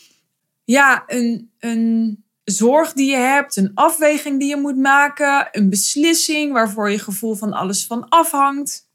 ja, 0.64 1.04
een, 1.06 1.50
een 1.58 2.24
zorg 2.46 2.92
die 2.92 3.10
je 3.10 3.16
hebt, 3.16 3.56
een 3.56 3.70
afweging 3.74 4.38
die 4.38 4.48
je 4.48 4.56
moet 4.56 4.76
maken, 4.76 5.48
een 5.52 5.70
beslissing 5.70 6.52
waarvoor 6.52 6.90
je 6.90 6.98
gevoel 6.98 7.34
van 7.34 7.52
alles 7.52 7.86
van 7.86 8.08
afhangt. 8.08 8.88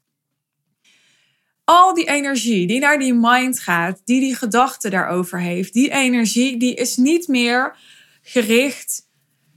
Al 1.64 1.94
die 1.94 2.08
energie 2.08 2.66
die 2.66 2.80
naar 2.80 2.98
die 2.98 3.14
mind 3.14 3.58
gaat, 3.58 4.00
die 4.04 4.20
die 4.20 4.34
gedachte 4.34 4.90
daarover 4.90 5.40
heeft, 5.40 5.72
die 5.72 5.90
energie 5.90 6.56
die 6.58 6.74
is 6.74 6.96
niet 6.96 7.28
meer 7.28 7.76
gericht 8.22 9.08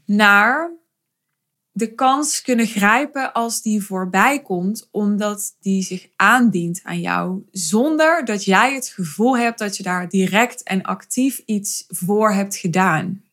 naar 0.06 0.72
de 1.72 1.96
kans 1.96 2.42
kunnen 2.42 2.68
grijpen 2.68 3.34
als 3.34 3.62
die 3.62 3.84
voorbij 3.84 4.42
komt, 4.42 4.88
omdat 4.92 5.56
die 5.60 5.84
zich 5.84 6.08
aandient 6.16 6.80
aan 6.84 7.00
jou, 7.00 7.42
zonder 7.52 8.26
dat 8.26 8.44
jij 8.44 8.74
het 8.74 8.88
gevoel 8.88 9.38
hebt 9.38 9.60
dat 9.60 9.78
je 9.78 9.84
daar 9.84 10.10
direct 10.10 10.64
en 10.64 10.82
actief 10.82 11.42
iets 11.46 11.86
voor 11.88 12.32
hebt 12.32 12.56
gedaan. 12.56 13.25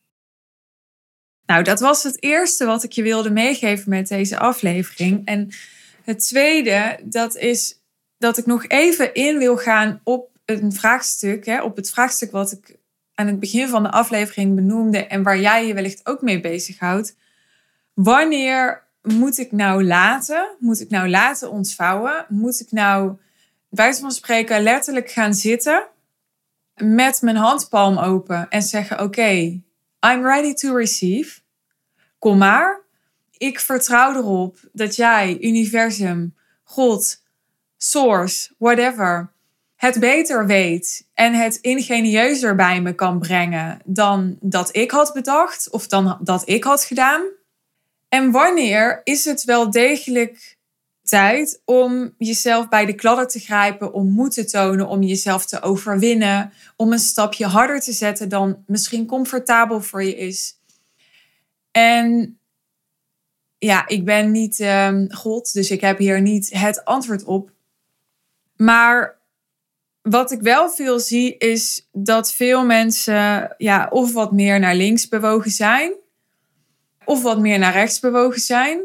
Nou, 1.45 1.63
dat 1.63 1.79
was 1.79 2.03
het 2.03 2.23
eerste 2.23 2.65
wat 2.65 2.83
ik 2.83 2.91
je 2.91 3.03
wilde 3.03 3.31
meegeven 3.31 3.89
met 3.89 4.07
deze 4.07 4.37
aflevering. 4.37 5.25
En 5.25 5.49
het 6.03 6.27
tweede, 6.27 6.99
dat 7.03 7.35
is 7.35 7.81
dat 8.17 8.37
ik 8.37 8.45
nog 8.45 8.67
even 8.67 9.13
in 9.13 9.37
wil 9.37 9.57
gaan 9.57 10.01
op 10.03 10.29
een 10.45 10.73
vraagstuk, 10.73 11.45
hè, 11.45 11.61
op 11.61 11.75
het 11.75 11.89
vraagstuk 11.89 12.31
wat 12.31 12.51
ik 12.51 12.77
aan 13.13 13.27
het 13.27 13.39
begin 13.39 13.67
van 13.67 13.83
de 13.83 13.91
aflevering 13.91 14.55
benoemde 14.55 15.07
en 15.07 15.23
waar 15.23 15.39
jij 15.39 15.67
je 15.67 15.73
wellicht 15.73 16.05
ook 16.05 16.21
mee 16.21 16.39
bezighoudt. 16.39 17.15
Wanneer 17.93 18.83
moet 19.01 19.37
ik 19.37 19.51
nou 19.51 19.83
laten? 19.83 20.55
Moet 20.59 20.79
ik 20.79 20.89
nou 20.89 21.09
laten 21.09 21.51
ontvouwen? 21.51 22.25
Moet 22.29 22.59
ik 22.59 22.71
nou, 22.71 23.17
bij 23.69 23.93
van 23.93 24.11
spreken, 24.11 24.63
letterlijk 24.63 25.09
gaan 25.09 25.33
zitten 25.33 25.87
met 26.75 27.21
mijn 27.21 27.35
handpalm 27.35 27.97
open 27.97 28.49
en 28.49 28.61
zeggen: 28.61 28.99
Oké, 28.99 29.61
I'm 30.05 30.23
ready 30.23 30.53
to 30.53 30.75
receive. 30.75 31.41
Kom 32.19 32.37
maar. 32.37 32.81
Ik 33.37 33.59
vertrouw 33.59 34.15
erop 34.15 34.57
dat 34.71 34.95
jij, 34.95 35.37
universum, 35.41 36.35
God, 36.63 37.21
source, 37.77 38.53
whatever, 38.57 39.31
het 39.75 39.99
beter 39.99 40.45
weet 40.45 41.07
en 41.13 41.33
het 41.33 41.55
ingenieuzer 41.55 42.55
bij 42.55 42.81
me 42.81 42.93
kan 42.93 43.19
brengen 43.19 43.81
dan 43.85 44.37
dat 44.41 44.75
ik 44.75 44.91
had 44.91 45.13
bedacht 45.13 45.69
of 45.69 45.87
dan 45.87 46.19
dat 46.21 46.49
ik 46.49 46.63
had 46.63 46.83
gedaan. 46.83 47.21
En 48.09 48.31
wanneer 48.31 49.01
is 49.03 49.25
het 49.25 49.43
wel 49.43 49.71
degelijk 49.71 50.57
tijd 51.03 51.61
om 51.65 52.13
jezelf 52.17 52.69
bij 52.69 52.85
de 52.85 52.93
kladden 52.93 53.27
te 53.27 53.39
grijpen, 53.39 53.93
om 53.93 54.09
moed 54.09 54.33
te 54.33 54.45
tonen, 54.45 54.87
om 54.87 55.03
jezelf 55.03 55.45
te 55.45 55.61
overwinnen, 55.61 56.53
om 56.75 56.91
een 56.91 56.99
stapje 56.99 57.45
harder 57.45 57.79
te 57.79 57.91
zetten 57.91 58.29
dan 58.29 58.63
misschien 58.67 59.05
comfortabel 59.05 59.81
voor 59.81 60.03
je 60.03 60.15
is. 60.15 60.57
En 61.71 62.37
ja, 63.57 63.87
ik 63.87 64.05
ben 64.05 64.31
niet 64.31 64.59
um, 64.59 65.13
God, 65.13 65.53
dus 65.53 65.71
ik 65.71 65.81
heb 65.81 65.97
hier 65.97 66.21
niet 66.21 66.49
het 66.53 66.85
antwoord 66.85 67.23
op. 67.23 67.51
Maar 68.55 69.17
wat 70.01 70.31
ik 70.31 70.41
wel 70.41 70.69
veel 70.69 70.99
zie 70.99 71.37
is 71.37 71.87
dat 71.91 72.33
veel 72.33 72.65
mensen 72.65 73.55
ja, 73.57 73.87
of 73.91 74.13
wat 74.13 74.31
meer 74.31 74.59
naar 74.59 74.75
links 74.75 75.07
bewogen 75.07 75.51
zijn, 75.51 75.93
of 77.05 77.21
wat 77.21 77.39
meer 77.39 77.59
naar 77.59 77.73
rechts 77.73 77.99
bewogen 77.99 78.41
zijn. 78.41 78.81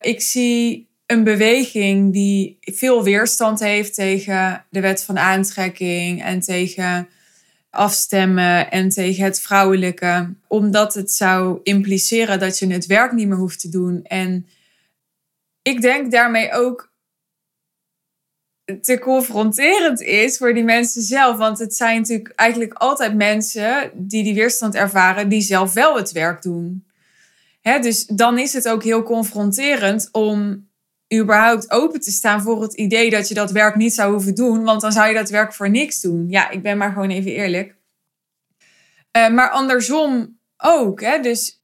Ik 0.00 0.20
zie 0.20 0.85
een 1.06 1.24
beweging 1.24 2.12
die 2.12 2.58
veel 2.60 3.04
weerstand 3.04 3.60
heeft 3.60 3.94
tegen 3.94 4.64
de 4.70 4.80
wet 4.80 5.04
van 5.04 5.18
aantrekking 5.18 6.22
en 6.22 6.40
tegen 6.40 7.08
afstemmen 7.70 8.70
en 8.70 8.88
tegen 8.88 9.24
het 9.24 9.40
vrouwelijke, 9.40 10.34
omdat 10.46 10.94
het 10.94 11.12
zou 11.12 11.60
impliceren 11.62 12.38
dat 12.38 12.58
je 12.58 12.66
het 12.66 12.86
werk 12.86 13.12
niet 13.12 13.28
meer 13.28 13.36
hoeft 13.36 13.60
te 13.60 13.68
doen. 13.68 14.02
En 14.02 14.46
ik 15.62 15.80
denk 15.80 16.10
daarmee 16.10 16.52
ook 16.52 16.94
te 18.80 18.98
confronterend 18.98 20.00
is 20.00 20.36
voor 20.36 20.54
die 20.54 20.64
mensen 20.64 21.02
zelf. 21.02 21.36
Want 21.36 21.58
het 21.58 21.74
zijn 21.74 21.96
natuurlijk 21.96 22.32
eigenlijk 22.34 22.72
altijd 22.72 23.14
mensen 23.14 23.90
die 23.94 24.24
die 24.24 24.34
weerstand 24.34 24.74
ervaren, 24.74 25.28
die 25.28 25.40
zelf 25.40 25.72
wel 25.72 25.96
het 25.96 26.12
werk 26.12 26.42
doen. 26.42 26.84
Dus 27.62 28.06
dan 28.06 28.38
is 28.38 28.52
het 28.52 28.68
ook 28.68 28.82
heel 28.82 29.02
confronterend 29.02 30.08
om 30.12 30.65
überhaupt 31.14 31.70
open 31.70 32.00
te 32.00 32.10
staan 32.10 32.42
voor 32.42 32.62
het 32.62 32.74
idee 32.74 33.10
dat 33.10 33.28
je 33.28 33.34
dat 33.34 33.50
werk 33.50 33.76
niet 33.76 33.94
zou 33.94 34.12
hoeven 34.12 34.34
doen, 34.34 34.64
want 34.64 34.80
dan 34.80 34.92
zou 34.92 35.08
je 35.08 35.14
dat 35.14 35.30
werk 35.30 35.54
voor 35.54 35.70
niks 35.70 36.00
doen. 36.00 36.26
Ja, 36.28 36.50
ik 36.50 36.62
ben 36.62 36.78
maar 36.78 36.92
gewoon 36.92 37.10
even 37.10 37.30
eerlijk. 37.30 37.74
Uh, 39.16 39.28
maar 39.28 39.50
andersom 39.50 40.38
ook. 40.56 41.00
Hè? 41.00 41.20
Dus 41.20 41.62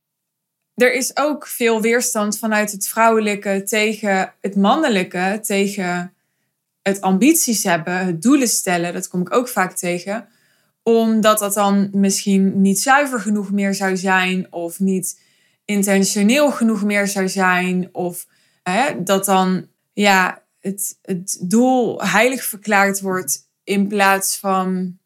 er 0.75 0.93
is 0.93 1.17
ook 1.17 1.47
veel 1.47 1.81
weerstand 1.81 2.39
vanuit 2.39 2.73
het 2.73 2.89
vrouwelijke 2.89 3.63
tegen 3.63 4.35
het 4.41 4.57
mannelijke, 4.57 5.39
tegen 5.43 6.15
het 6.83 7.01
ambities 7.01 7.65
hebben, 7.65 8.07
het 8.07 8.23
doelen 8.23 8.49
stellen. 8.49 8.93
Dat 8.93 9.09
kom 9.09 9.21
ik 9.21 9.35
ook 9.35 9.49
vaak 9.49 9.73
tegen. 9.73 10.29
Omdat 10.83 11.39
dat 11.39 11.55
dan 11.55 11.89
misschien 11.93 12.61
niet 12.61 12.81
zuiver 12.81 13.21
genoeg 13.21 13.53
meer 13.53 13.75
zou 13.75 13.97
zijn, 13.97 14.53
of 14.53 14.81
niet 14.81 15.21
intentioneel 15.65 16.51
genoeg 16.51 16.85
meer 16.85 17.07
zou 17.07 17.29
zijn, 17.29 17.89
of 17.93 18.27
hè, 18.63 19.03
dat 19.03 19.25
dan 19.25 19.69
ja, 19.93 20.43
het, 20.61 20.99
het 21.03 21.39
doel 21.41 22.03
heilig 22.03 22.45
verklaard 22.45 23.01
wordt 23.01 23.49
in 23.65 23.89
plaats 23.89 24.37
van 24.37 24.99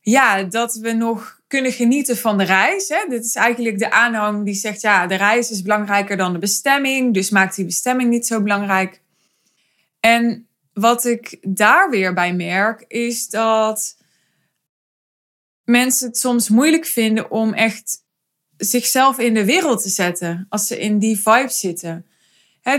ja, 0.00 0.42
dat 0.42 0.74
we 0.74 0.92
nog 0.92 1.40
kunnen 1.46 1.72
genieten 1.72 2.16
van 2.16 2.38
de 2.38 2.44
reis. 2.44 2.88
Hè? 2.88 3.08
Dit 3.08 3.24
is 3.24 3.34
eigenlijk 3.34 3.78
de 3.78 3.90
aanhang 3.90 4.44
die 4.44 4.54
zegt, 4.54 4.80
ja, 4.80 5.06
de 5.06 5.14
reis 5.14 5.50
is 5.50 5.62
belangrijker 5.62 6.16
dan 6.16 6.32
de 6.32 6.38
bestemming, 6.38 7.14
dus 7.14 7.30
maakt 7.30 7.56
die 7.56 7.64
bestemming 7.64 8.10
niet 8.10 8.26
zo 8.26 8.42
belangrijk. 8.42 9.00
En 10.00 10.48
wat 10.72 11.04
ik 11.04 11.38
daar 11.42 11.90
weer 11.90 12.14
bij 12.14 12.34
merk, 12.34 12.84
is 12.88 13.28
dat 13.28 13.96
mensen 15.64 16.08
het 16.08 16.18
soms 16.18 16.48
moeilijk 16.48 16.86
vinden 16.86 17.30
om 17.30 17.54
echt 17.54 18.04
zichzelf 18.56 19.18
in 19.18 19.34
de 19.34 19.44
wereld 19.44 19.82
te 19.82 19.88
zetten 19.88 20.46
als 20.48 20.66
ze 20.66 20.78
in 20.78 20.98
die 20.98 21.20
vibe 21.20 21.50
zitten. 21.50 22.06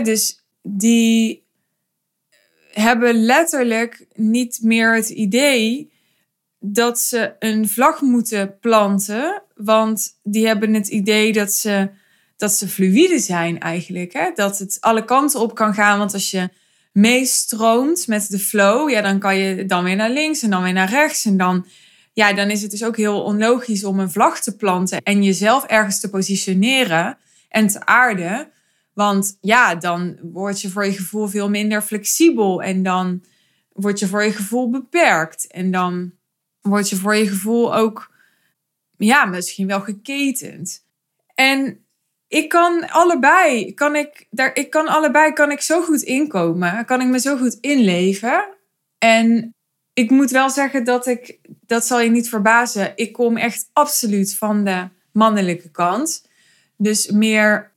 Dus 0.00 0.44
die 0.62 1.44
hebben 2.72 3.14
letterlijk 3.14 4.06
niet 4.14 4.58
meer 4.62 4.94
het 4.94 5.08
idee 5.08 5.92
dat 6.58 7.00
ze 7.00 7.34
een 7.38 7.68
vlag 7.68 8.00
moeten 8.00 8.58
planten, 8.60 9.42
want 9.54 10.18
die 10.22 10.46
hebben 10.46 10.74
het 10.74 10.88
idee 10.88 11.32
dat 11.32 11.52
ze, 11.52 11.90
dat 12.36 12.52
ze 12.52 12.68
fluïde 12.68 13.18
zijn 13.18 13.60
eigenlijk. 13.60 14.12
Hè? 14.12 14.30
Dat 14.34 14.58
het 14.58 14.76
alle 14.80 15.04
kanten 15.04 15.40
op 15.40 15.54
kan 15.54 15.74
gaan, 15.74 15.98
want 15.98 16.12
als 16.12 16.30
je 16.30 16.48
meestroomt 16.92 18.06
met 18.06 18.30
de 18.30 18.38
flow, 18.38 18.90
ja, 18.90 19.00
dan 19.00 19.18
kan 19.18 19.36
je 19.36 19.66
dan 19.66 19.84
weer 19.84 19.96
naar 19.96 20.10
links 20.10 20.42
en 20.42 20.50
dan 20.50 20.62
weer 20.62 20.72
naar 20.72 20.90
rechts 20.90 21.24
en 21.24 21.36
dan 21.36 21.66
ja, 22.12 22.32
dan 22.32 22.50
is 22.50 22.62
het 22.62 22.70
dus 22.70 22.84
ook 22.84 22.96
heel 22.96 23.22
onlogisch 23.22 23.84
om 23.84 23.98
een 23.98 24.10
vlag 24.10 24.40
te 24.40 24.56
planten 24.56 25.02
en 25.02 25.22
jezelf 25.22 25.64
ergens 25.64 26.00
te 26.00 26.10
positioneren 26.10 27.18
en 27.48 27.66
te 27.66 27.86
aarden. 27.86 28.51
Want 28.94 29.38
ja, 29.40 29.74
dan 29.74 30.18
word 30.22 30.60
je 30.60 30.70
voor 30.70 30.84
je 30.84 30.92
gevoel 30.92 31.28
veel 31.28 31.50
minder 31.50 31.82
flexibel 31.82 32.62
en 32.62 32.82
dan 32.82 33.24
word 33.72 33.98
je 33.98 34.06
voor 34.06 34.24
je 34.24 34.32
gevoel 34.32 34.70
beperkt 34.70 35.46
en 35.46 35.70
dan 35.70 36.12
word 36.60 36.88
je 36.88 36.96
voor 36.96 37.14
je 37.16 37.28
gevoel 37.28 37.74
ook, 37.74 38.14
ja, 38.96 39.24
misschien 39.24 39.66
wel 39.66 39.80
geketend. 39.80 40.84
En 41.34 41.84
ik 42.28 42.48
kan 42.48 42.88
allebei, 42.88 43.74
kan 43.74 43.96
ik, 43.96 44.26
daar, 44.30 44.54
ik 44.54 44.70
kan 44.70 44.88
allebei, 44.88 45.32
kan 45.32 45.50
ik 45.50 45.60
zo 45.60 45.82
goed 45.82 46.02
inkomen, 46.02 46.84
kan 46.84 47.00
ik 47.00 47.06
me 47.06 47.20
zo 47.20 47.36
goed 47.36 47.58
inleven. 47.60 48.48
En 48.98 49.54
ik 49.92 50.10
moet 50.10 50.30
wel 50.30 50.50
zeggen 50.50 50.84
dat 50.84 51.06
ik, 51.06 51.38
dat 51.66 51.86
zal 51.86 52.00
je 52.00 52.10
niet 52.10 52.28
verbazen, 52.28 52.92
ik 52.94 53.12
kom 53.12 53.36
echt 53.36 53.68
absoluut 53.72 54.36
van 54.36 54.64
de 54.64 54.88
mannelijke 55.12 55.70
kant. 55.70 56.28
Dus 56.76 57.10
meer 57.10 57.71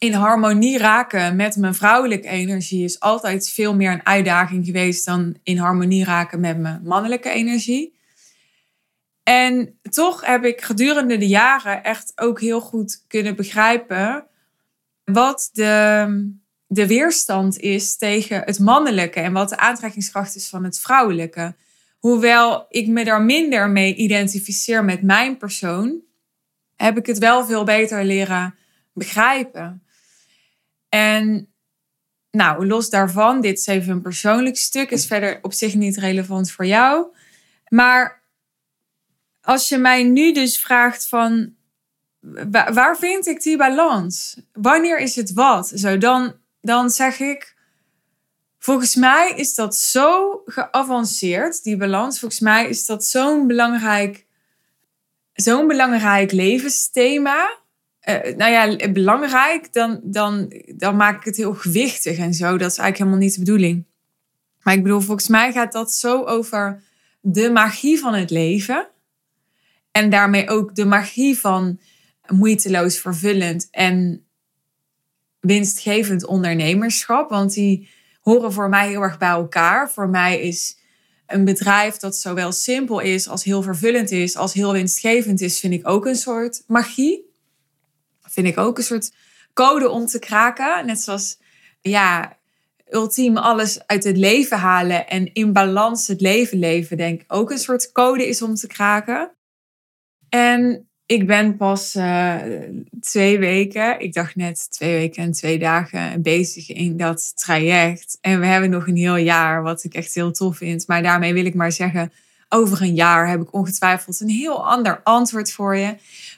in 0.00 0.12
harmonie 0.12 0.78
raken 0.78 1.36
met 1.36 1.56
mijn 1.56 1.74
vrouwelijke 1.74 2.28
energie 2.28 2.84
is 2.84 3.00
altijd 3.00 3.50
veel 3.50 3.74
meer 3.74 3.92
een 3.92 4.06
uitdaging 4.06 4.64
geweest 4.66 5.04
dan 5.04 5.36
in 5.42 5.58
harmonie 5.58 6.04
raken 6.04 6.40
met 6.40 6.58
mijn 6.58 6.80
mannelijke 6.84 7.30
energie. 7.30 7.98
En 9.22 9.78
toch 9.90 10.26
heb 10.26 10.44
ik 10.44 10.60
gedurende 10.60 11.18
de 11.18 11.28
jaren 11.28 11.84
echt 11.84 12.12
ook 12.14 12.40
heel 12.40 12.60
goed 12.60 13.04
kunnen 13.08 13.36
begrijpen 13.36 14.26
wat 15.04 15.50
de, 15.52 16.32
de 16.66 16.86
weerstand 16.86 17.58
is 17.58 17.96
tegen 17.96 18.42
het 18.44 18.58
mannelijke 18.58 19.20
en 19.20 19.32
wat 19.32 19.48
de 19.48 19.58
aantrekkingskracht 19.58 20.36
is 20.36 20.48
van 20.48 20.64
het 20.64 20.80
vrouwelijke. 20.80 21.54
Hoewel 21.98 22.66
ik 22.68 22.86
me 22.86 23.04
daar 23.04 23.22
minder 23.22 23.70
mee 23.70 23.94
identificeer 23.94 24.84
met 24.84 25.02
mijn 25.02 25.36
persoon, 25.36 26.00
heb 26.76 26.98
ik 26.98 27.06
het 27.06 27.18
wel 27.18 27.46
veel 27.46 27.64
beter 27.64 28.04
leren 28.04 28.54
begrijpen. 28.92 29.82
En 30.90 31.48
nou, 32.30 32.66
los 32.66 32.90
daarvan, 32.90 33.40
dit 33.40 33.58
is 33.58 33.66
even 33.66 33.92
een 33.92 34.02
persoonlijk 34.02 34.56
stuk, 34.56 34.90
is 34.90 35.06
verder 35.06 35.38
op 35.42 35.52
zich 35.52 35.74
niet 35.74 35.96
relevant 35.96 36.50
voor 36.50 36.66
jou. 36.66 37.06
Maar 37.68 38.22
als 39.40 39.68
je 39.68 39.78
mij 39.78 40.02
nu 40.02 40.32
dus 40.32 40.60
vraagt 40.60 41.08
van 41.08 41.54
waar 42.72 42.96
vind 42.98 43.26
ik 43.26 43.42
die 43.42 43.56
balans? 43.56 44.40
Wanneer 44.52 44.98
is 44.98 45.16
het 45.16 45.32
wat? 45.32 45.72
Zo, 45.74 45.98
dan, 45.98 46.34
dan 46.60 46.90
zeg 46.90 47.20
ik, 47.20 47.56
volgens 48.58 48.94
mij 48.94 49.32
is 49.36 49.54
dat 49.54 49.76
zo 49.76 50.42
geavanceerd, 50.44 51.62
die 51.62 51.76
balans. 51.76 52.18
Volgens 52.18 52.40
mij 52.40 52.68
is 52.68 52.86
dat 52.86 53.04
zo'n 53.04 53.46
belangrijk, 53.46 54.26
zo'n 55.32 55.66
belangrijk 55.66 56.32
levensthema. 56.32 57.58
Uh, 58.08 58.36
nou 58.36 58.52
ja, 58.52 58.90
belangrijk, 58.90 59.72
dan, 59.72 60.00
dan, 60.02 60.52
dan 60.76 60.96
maak 60.96 61.18
ik 61.18 61.24
het 61.24 61.36
heel 61.36 61.54
gewichtig 61.54 62.18
en 62.18 62.34
zo. 62.34 62.44
Dat 62.44 62.70
is 62.70 62.78
eigenlijk 62.78 62.96
helemaal 62.98 63.18
niet 63.18 63.34
de 63.34 63.40
bedoeling. 63.40 63.84
Maar 64.62 64.74
ik 64.74 64.82
bedoel, 64.82 65.00
volgens 65.00 65.28
mij 65.28 65.52
gaat 65.52 65.72
dat 65.72 65.92
zo 65.92 66.24
over 66.24 66.82
de 67.20 67.50
magie 67.50 67.98
van 67.98 68.14
het 68.14 68.30
leven. 68.30 68.88
En 69.90 70.10
daarmee 70.10 70.48
ook 70.48 70.74
de 70.74 70.84
magie 70.84 71.38
van 71.38 71.80
moeiteloos 72.28 72.98
vervullend 72.98 73.68
en 73.70 74.24
winstgevend 75.40 76.24
ondernemerschap. 76.24 77.30
Want 77.30 77.54
die 77.54 77.88
horen 78.20 78.52
voor 78.52 78.68
mij 78.68 78.88
heel 78.88 79.02
erg 79.02 79.18
bij 79.18 79.28
elkaar. 79.28 79.90
Voor 79.90 80.08
mij 80.08 80.40
is 80.40 80.78
een 81.26 81.44
bedrijf 81.44 81.96
dat 81.96 82.16
zowel 82.16 82.52
simpel 82.52 83.00
is 83.00 83.28
als 83.28 83.44
heel 83.44 83.62
vervullend 83.62 84.10
is, 84.10 84.36
als 84.36 84.52
heel 84.52 84.72
winstgevend 84.72 85.40
is, 85.40 85.60
vind 85.60 85.72
ik 85.72 85.88
ook 85.88 86.06
een 86.06 86.16
soort 86.16 86.62
magie. 86.66 87.29
Vind 88.30 88.46
ik 88.46 88.58
ook 88.58 88.78
een 88.78 88.84
soort 88.84 89.12
code 89.52 89.88
om 89.88 90.06
te 90.06 90.18
kraken. 90.18 90.86
Net 90.86 91.00
zoals, 91.00 91.38
ja, 91.80 92.36
ultiem 92.90 93.36
alles 93.36 93.86
uit 93.86 94.04
het 94.04 94.16
leven 94.16 94.58
halen 94.58 95.08
en 95.08 95.32
in 95.32 95.52
balans 95.52 96.06
het 96.06 96.20
leven 96.20 96.58
leven, 96.58 96.96
denk 96.96 97.20
ik 97.20 97.32
ook 97.32 97.50
een 97.50 97.58
soort 97.58 97.92
code 97.92 98.28
is 98.28 98.42
om 98.42 98.54
te 98.54 98.66
kraken. 98.66 99.30
En 100.28 100.88
ik 101.06 101.26
ben 101.26 101.56
pas 101.56 101.94
uh, 101.94 102.36
twee 103.00 103.38
weken, 103.38 104.00
ik 104.00 104.12
dacht 104.12 104.36
net 104.36 104.70
twee 104.70 104.92
weken 104.92 105.22
en 105.22 105.32
twee 105.32 105.58
dagen 105.58 106.22
bezig 106.22 106.68
in 106.68 106.96
dat 106.96 107.32
traject. 107.36 108.18
En 108.20 108.40
we 108.40 108.46
hebben 108.46 108.70
nog 108.70 108.86
een 108.86 108.96
heel 108.96 109.16
jaar, 109.16 109.62
wat 109.62 109.84
ik 109.84 109.94
echt 109.94 110.14
heel 110.14 110.32
tof 110.32 110.56
vind. 110.56 110.86
Maar 110.86 111.02
daarmee 111.02 111.32
wil 111.32 111.44
ik 111.44 111.54
maar 111.54 111.72
zeggen, 111.72 112.12
over 112.48 112.82
een 112.82 112.94
jaar 112.94 113.28
heb 113.28 113.40
ik 113.40 113.54
ongetwijfeld 113.54 114.20
een 114.20 114.28
heel 114.28 114.66
ander 114.68 115.00
antwoord 115.02 115.52
voor 115.52 115.76
je. 115.76 115.94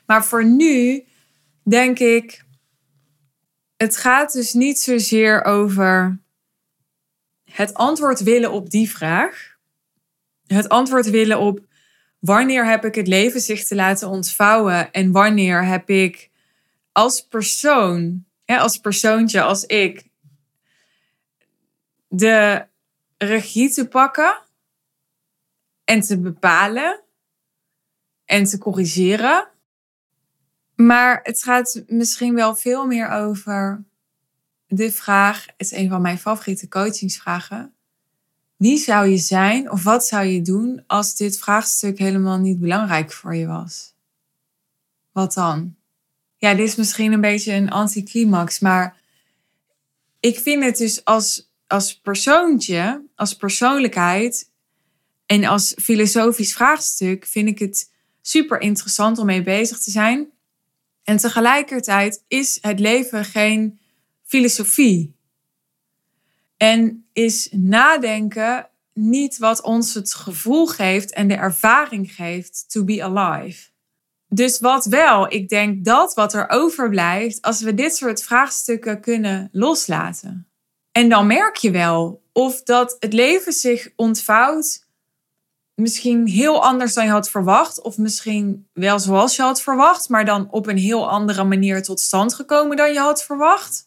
Maar 0.07 0.25
voor 0.25 0.45
nu 0.45 1.05
denk 1.62 1.98
ik, 1.98 2.44
het 3.77 3.96
gaat 3.96 4.33
dus 4.33 4.53
niet 4.53 4.79
zozeer 4.79 5.44
over 5.44 6.18
het 7.44 7.75
antwoord 7.75 8.20
willen 8.20 8.53
op 8.53 8.70
die 8.70 8.90
vraag. 8.90 9.57
Het 10.46 10.68
antwoord 10.68 11.11
willen 11.11 11.38
op 11.38 11.61
wanneer 12.18 12.66
heb 12.66 12.85
ik 12.85 12.94
het 12.94 13.07
leven 13.07 13.40
zich 13.40 13.64
te 13.64 13.75
laten 13.75 14.09
ontvouwen 14.09 14.92
en 14.92 15.12
wanneer 15.12 15.64
heb 15.64 15.90
ik 15.90 16.31
als 16.92 17.27
persoon, 17.27 18.25
als 18.46 18.79
persoontje, 18.79 19.42
als 19.42 19.64
ik, 19.64 20.09
de 22.09 22.66
regie 23.16 23.70
te 23.70 23.88
pakken 23.88 24.42
en 25.85 26.01
te 26.01 26.20
bepalen 26.20 27.01
en 28.25 28.44
te 28.44 28.59
corrigeren. 28.59 29.52
Maar 30.87 31.21
het 31.23 31.42
gaat 31.42 31.83
misschien 31.87 32.35
wel 32.35 32.55
veel 32.55 32.87
meer 32.87 33.09
over 33.09 33.85
de 34.66 34.92
vraag, 34.92 35.47
het 35.47 35.55
is 35.57 35.73
een 35.73 35.88
van 35.88 36.03
mijn 36.03 36.18
favoriete 36.18 36.68
coachingsvragen. 36.68 37.75
Wie 38.57 38.79
zou 38.79 39.07
je 39.07 39.16
zijn 39.16 39.71
of 39.71 39.83
wat 39.83 40.07
zou 40.07 40.25
je 40.25 40.42
doen 40.42 40.85
als 40.87 41.16
dit 41.16 41.38
vraagstuk 41.38 41.99
helemaal 41.99 42.38
niet 42.38 42.61
belangrijk 42.61 43.12
voor 43.12 43.35
je 43.35 43.47
was? 43.47 43.95
Wat 45.12 45.35
dan? 45.35 45.75
Ja, 46.37 46.55
dit 46.55 46.68
is 46.68 46.77
misschien 46.77 47.12
een 47.12 47.21
beetje 47.21 47.53
een 47.53 47.71
anticlimax, 47.71 48.59
maar 48.59 49.01
ik 50.21 50.38
vind 50.38 50.64
het 50.64 50.77
dus 50.77 51.05
als, 51.05 51.53
als 51.66 52.01
persoontje, 52.01 53.05
als 53.14 53.37
persoonlijkheid 53.37 54.51
en 55.27 55.45
als 55.45 55.75
filosofisch 55.81 56.53
vraagstuk, 56.53 57.27
vind 57.27 57.49
ik 57.49 57.59
het 57.59 57.90
super 58.23 58.61
interessant 58.61 59.18
om 59.18 59.27
mee 59.27 59.42
bezig 59.42 59.79
te 59.79 59.90
zijn. 59.90 60.32
En 61.05 61.17
tegelijkertijd 61.17 62.25
is 62.29 62.59
het 62.61 62.81
leven 62.81 63.25
geen 63.25 63.81
filosofie. 64.23 65.17
En 66.57 67.07
is 67.12 67.49
nadenken 67.51 68.69
niet 68.93 69.38
wat 69.38 69.62
ons 69.62 69.95
het 69.95 70.15
gevoel 70.15 70.67
geeft 70.67 71.12
en 71.12 71.29
de 71.29 71.35
ervaring 71.35 72.15
geeft 72.15 72.65
to 72.71 72.85
be 72.85 73.05
alive. 73.05 73.71
Dus 74.29 74.61
wat 74.61 74.85
wel, 74.85 75.33
ik 75.33 75.49
denk 75.49 75.85
dat 75.85 76.15
wat 76.15 76.35
er 76.35 76.49
overblijft 76.49 77.43
als 77.43 77.61
we 77.61 77.75
dit 77.75 77.97
soort 77.97 78.23
vraagstukken 78.23 79.01
kunnen 79.01 79.49
loslaten. 79.53 80.47
En 80.93 81.09
dan 81.09 81.27
merk 81.27 81.57
je 81.57 81.71
wel 81.71 82.23
of 82.33 82.62
dat 82.62 82.97
het 82.99 83.12
leven 83.12 83.53
zich 83.53 83.88
ontvouwt 83.97 84.87
misschien 85.83 86.27
heel 86.27 86.62
anders 86.62 86.95
dan 86.95 87.05
je 87.05 87.11
had 87.11 87.31
verwacht. 87.31 87.81
Of 87.81 87.99
misschien 87.99 88.66
wel 88.73 88.99
zoals 88.99 89.37
je 89.37 89.42
had 89.42 89.62
verwacht, 89.62 90.09
maar 90.09 90.25
dan 90.25 90.49
op 90.51 90.66
een 90.66 90.79
heel 90.79 91.11
andere 91.11 91.45
manier 91.45 91.83
tot 91.83 92.01
stand 92.01 92.35
gekomen 92.35 92.77
dan 92.77 92.92
je 92.92 92.99
had 92.99 93.25
verwacht. 93.25 93.87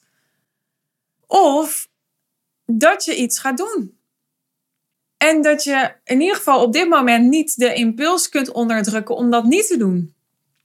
Of 1.27 1.89
dat 2.65 3.05
je 3.05 3.15
iets 3.15 3.39
gaat 3.39 3.57
doen. 3.57 3.97
En 5.17 5.41
dat 5.41 5.63
je 5.63 5.93
in 6.03 6.21
ieder 6.21 6.35
geval 6.35 6.61
op 6.61 6.73
dit 6.73 6.89
moment 6.89 7.29
niet 7.29 7.57
de 7.57 7.73
impuls 7.73 8.29
kunt 8.29 8.51
onderdrukken 8.51 9.15
om 9.15 9.29
dat 9.29 9.43
niet 9.43 9.67
te 9.67 9.77
doen. 9.77 10.15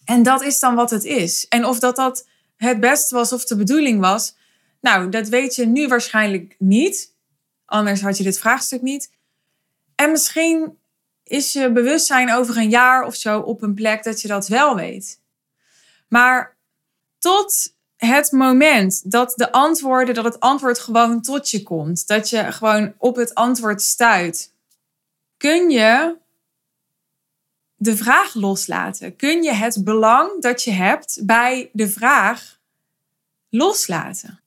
En 0.05 0.23
dat 0.23 0.43
is 0.43 0.59
dan 0.59 0.75
wat 0.75 0.91
het 0.91 1.05
is. 1.05 1.47
En 1.49 1.65
of 1.65 1.79
dat 1.79 1.97
dat 1.97 2.27
het 2.57 2.81
beste 2.81 3.15
was 3.15 3.33
of 3.33 3.45
de 3.45 3.57
bedoeling 3.57 4.01
was, 4.01 4.37
nou, 4.81 5.09
dat 5.09 5.29
weet 5.29 5.55
je 5.55 5.67
nu 5.67 5.89
waarschijnlijk 5.89 6.55
niet. 6.59 7.15
Anders 7.65 8.01
had 8.01 8.17
je 8.17 8.23
dit 8.23 8.39
vraagstuk 8.39 8.83
niet. 8.83 9.11
En 9.95 10.11
misschien 10.11 10.79
is 11.31 11.53
je 11.53 11.73
bewustzijn 11.73 12.33
over 12.33 12.57
een 12.57 12.71
jaar 12.71 13.05
of 13.05 13.15
zo 13.15 13.41
op 13.41 13.63
een 13.63 13.75
plek 13.75 14.03
dat 14.03 14.21
je 14.21 14.29
dat 14.29 14.49
wel 14.49 14.77
weet. 14.77 15.21
Maar 16.09 16.57
tot 17.19 17.75
het 17.97 18.33
moment 18.33 19.11
dat 19.11 19.33
de 19.37 19.53
antwoorden, 19.53 20.15
dat 20.15 20.25
het 20.25 20.41
antwoord 20.41 20.79
gewoon 20.79 21.23
tot 21.23 21.51
je 21.51 21.63
komt, 21.63 22.07
dat 22.07 22.31
je 22.31 22.53
gewoon 22.53 22.95
op 22.99 23.17
het 23.17 23.35
antwoord 23.35 23.83
stuit, 23.83 24.53
kun 25.37 25.71
je 25.71 26.17
de 27.77 27.97
vraag 27.97 28.35
loslaten. 28.35 29.17
Kun 29.17 29.43
je 29.43 29.53
het 29.53 29.85
belang 29.85 30.43
dat 30.43 30.63
je 30.63 30.71
hebt 30.71 31.21
bij 31.23 31.71
de 31.73 31.89
vraag 31.89 32.59
loslaten. 33.49 34.40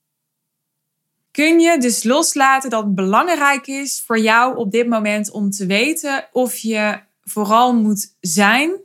Kun 1.34 1.60
je 1.60 1.78
dus 1.78 2.04
loslaten 2.04 2.70
dat 2.70 2.84
het 2.84 2.96
belangrijk 2.96 3.68
is 3.68 4.04
voor 4.06 4.20
jou 4.20 4.58
op 4.58 4.72
dit 4.72 4.88
moment 4.88 5.32
om 5.32 5.50
te 5.50 5.66
weten 5.66 6.28
of 6.32 6.58
je 6.58 7.02
vooral 7.24 7.76
moet 7.76 8.16
zijn 8.20 8.82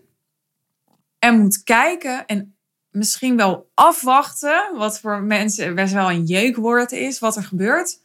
en 1.19 1.41
moet 1.41 1.63
kijken 1.63 2.27
en 2.27 2.57
misschien 2.91 3.37
wel 3.37 3.71
afwachten, 3.75 4.71
wat 4.75 5.01
voor 5.01 5.23
mensen 5.23 5.75
best 5.75 5.93
wel 5.93 6.11
een 6.11 6.25
jeukwoord 6.25 6.93
is, 6.93 7.19
wat 7.19 7.37
er 7.37 7.45
gebeurt. 7.45 8.01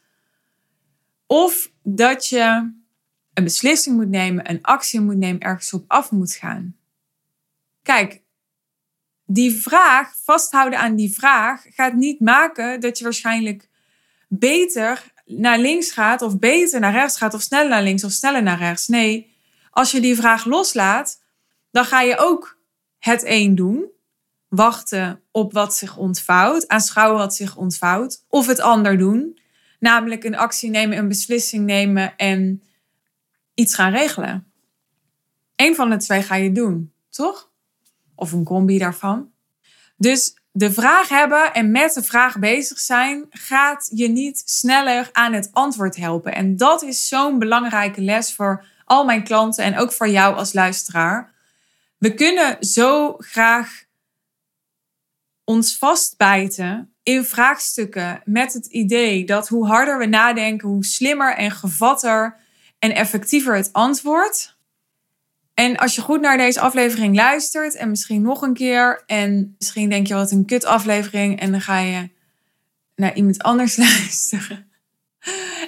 Of 1.25 1.71
dat 1.83 2.27
je 2.27 2.73
een 3.33 3.43
beslissing 3.43 3.95
moet 3.95 4.09
nemen, 4.09 4.49
een 4.49 4.61
actie 4.61 4.99
moet 4.99 5.17
nemen, 5.17 5.41
ergens 5.41 5.73
op 5.73 5.83
af 5.87 6.11
moet 6.11 6.33
gaan. 6.33 6.75
Kijk, 7.81 8.21
die 9.25 9.55
vraag, 9.55 10.15
vasthouden 10.23 10.79
aan 10.79 10.95
die 10.95 11.13
vraag, 11.13 11.65
gaat 11.69 11.93
niet 11.93 12.19
maken 12.19 12.79
dat 12.79 12.97
je 12.97 13.03
waarschijnlijk 13.03 13.71
beter 14.39 15.11
naar 15.25 15.59
links 15.59 15.91
gaat, 15.91 16.21
of 16.21 16.39
beter 16.39 16.79
naar 16.79 16.91
rechts 16.91 17.17
gaat, 17.17 17.33
of 17.33 17.41
sneller 17.41 17.69
naar 17.69 17.83
links 17.83 18.03
of 18.03 18.11
sneller 18.11 18.43
naar 18.43 18.57
rechts. 18.57 18.87
Nee, 18.87 19.35
als 19.69 19.91
je 19.91 20.01
die 20.01 20.15
vraag 20.15 20.45
loslaat, 20.45 21.21
dan 21.71 21.85
ga 21.85 22.01
je 22.01 22.17
ook 22.17 22.59
het 22.99 23.23
een 23.25 23.55
doen. 23.55 23.91
Wachten 24.47 25.21
op 25.31 25.53
wat 25.53 25.75
zich 25.75 25.97
ontvouwt, 25.97 26.67
aanschouwen 26.67 27.17
wat 27.17 27.35
zich 27.35 27.55
ontvouwt. 27.55 28.25
Of 28.27 28.47
het 28.47 28.59
ander 28.59 28.97
doen, 28.97 29.39
namelijk 29.79 30.23
een 30.23 30.35
actie 30.35 30.69
nemen, 30.69 30.97
een 30.97 31.07
beslissing 31.07 31.65
nemen 31.65 32.15
en 32.17 32.63
iets 33.53 33.75
gaan 33.75 33.91
regelen. 33.91 34.51
Eén 35.55 35.75
van 35.75 35.89
de 35.89 35.97
twee 35.97 36.21
ga 36.21 36.35
je 36.35 36.51
doen, 36.51 36.93
toch? 37.09 37.51
Of 38.15 38.31
een 38.31 38.43
combi 38.43 38.77
daarvan. 38.77 39.31
Dus 39.97 40.33
de 40.55 40.71
vraag 40.71 41.09
hebben 41.09 41.53
en 41.53 41.71
met 41.71 41.93
de 41.93 42.03
vraag 42.03 42.39
bezig 42.39 42.79
zijn, 42.79 43.25
gaat 43.29 43.89
je 43.93 44.07
niet 44.07 44.41
sneller 44.45 45.09
aan 45.11 45.33
het 45.33 45.49
antwoord 45.51 45.95
helpen. 45.95 46.35
En 46.35 46.57
dat 46.57 46.81
is 46.83 47.07
zo'n 47.07 47.39
belangrijke 47.39 48.01
les 48.01 48.33
voor 48.33 48.65
al 48.85 49.05
mijn 49.05 49.23
klanten 49.23 49.63
en 49.63 49.77
ook 49.77 49.93
voor 49.93 50.09
jou 50.09 50.35
als 50.35 50.53
luisteraar. 50.53 51.33
We 51.97 52.13
kunnen 52.13 52.57
zo 52.59 53.15
graag 53.17 53.83
ons 55.43 55.77
vastbijten 55.77 56.93
in 57.03 57.23
vraagstukken 57.23 58.21
met 58.25 58.53
het 58.53 58.65
idee 58.65 59.25
dat 59.25 59.47
hoe 59.47 59.67
harder 59.67 59.97
we 59.97 60.05
nadenken, 60.05 60.67
hoe 60.67 60.85
slimmer 60.85 61.35
en 61.35 61.51
gevatter 61.51 62.37
en 62.79 62.95
effectiever 62.95 63.55
het 63.55 63.73
antwoord. 63.73 64.52
En 65.53 65.77
als 65.77 65.95
je 65.95 66.01
goed 66.01 66.21
naar 66.21 66.37
deze 66.37 66.59
aflevering 66.59 67.15
luistert 67.15 67.75
en 67.75 67.89
misschien 67.89 68.21
nog 68.21 68.41
een 68.41 68.53
keer 68.53 69.03
en 69.05 69.55
misschien 69.57 69.89
denk 69.89 70.07
je 70.07 70.13
wat 70.13 70.31
een 70.31 70.45
kut 70.45 70.65
aflevering 70.65 71.39
en 71.39 71.51
dan 71.51 71.61
ga 71.61 71.79
je 71.79 72.09
naar 72.95 73.15
iemand 73.15 73.41
anders 73.41 73.77
luisteren. 73.87 74.71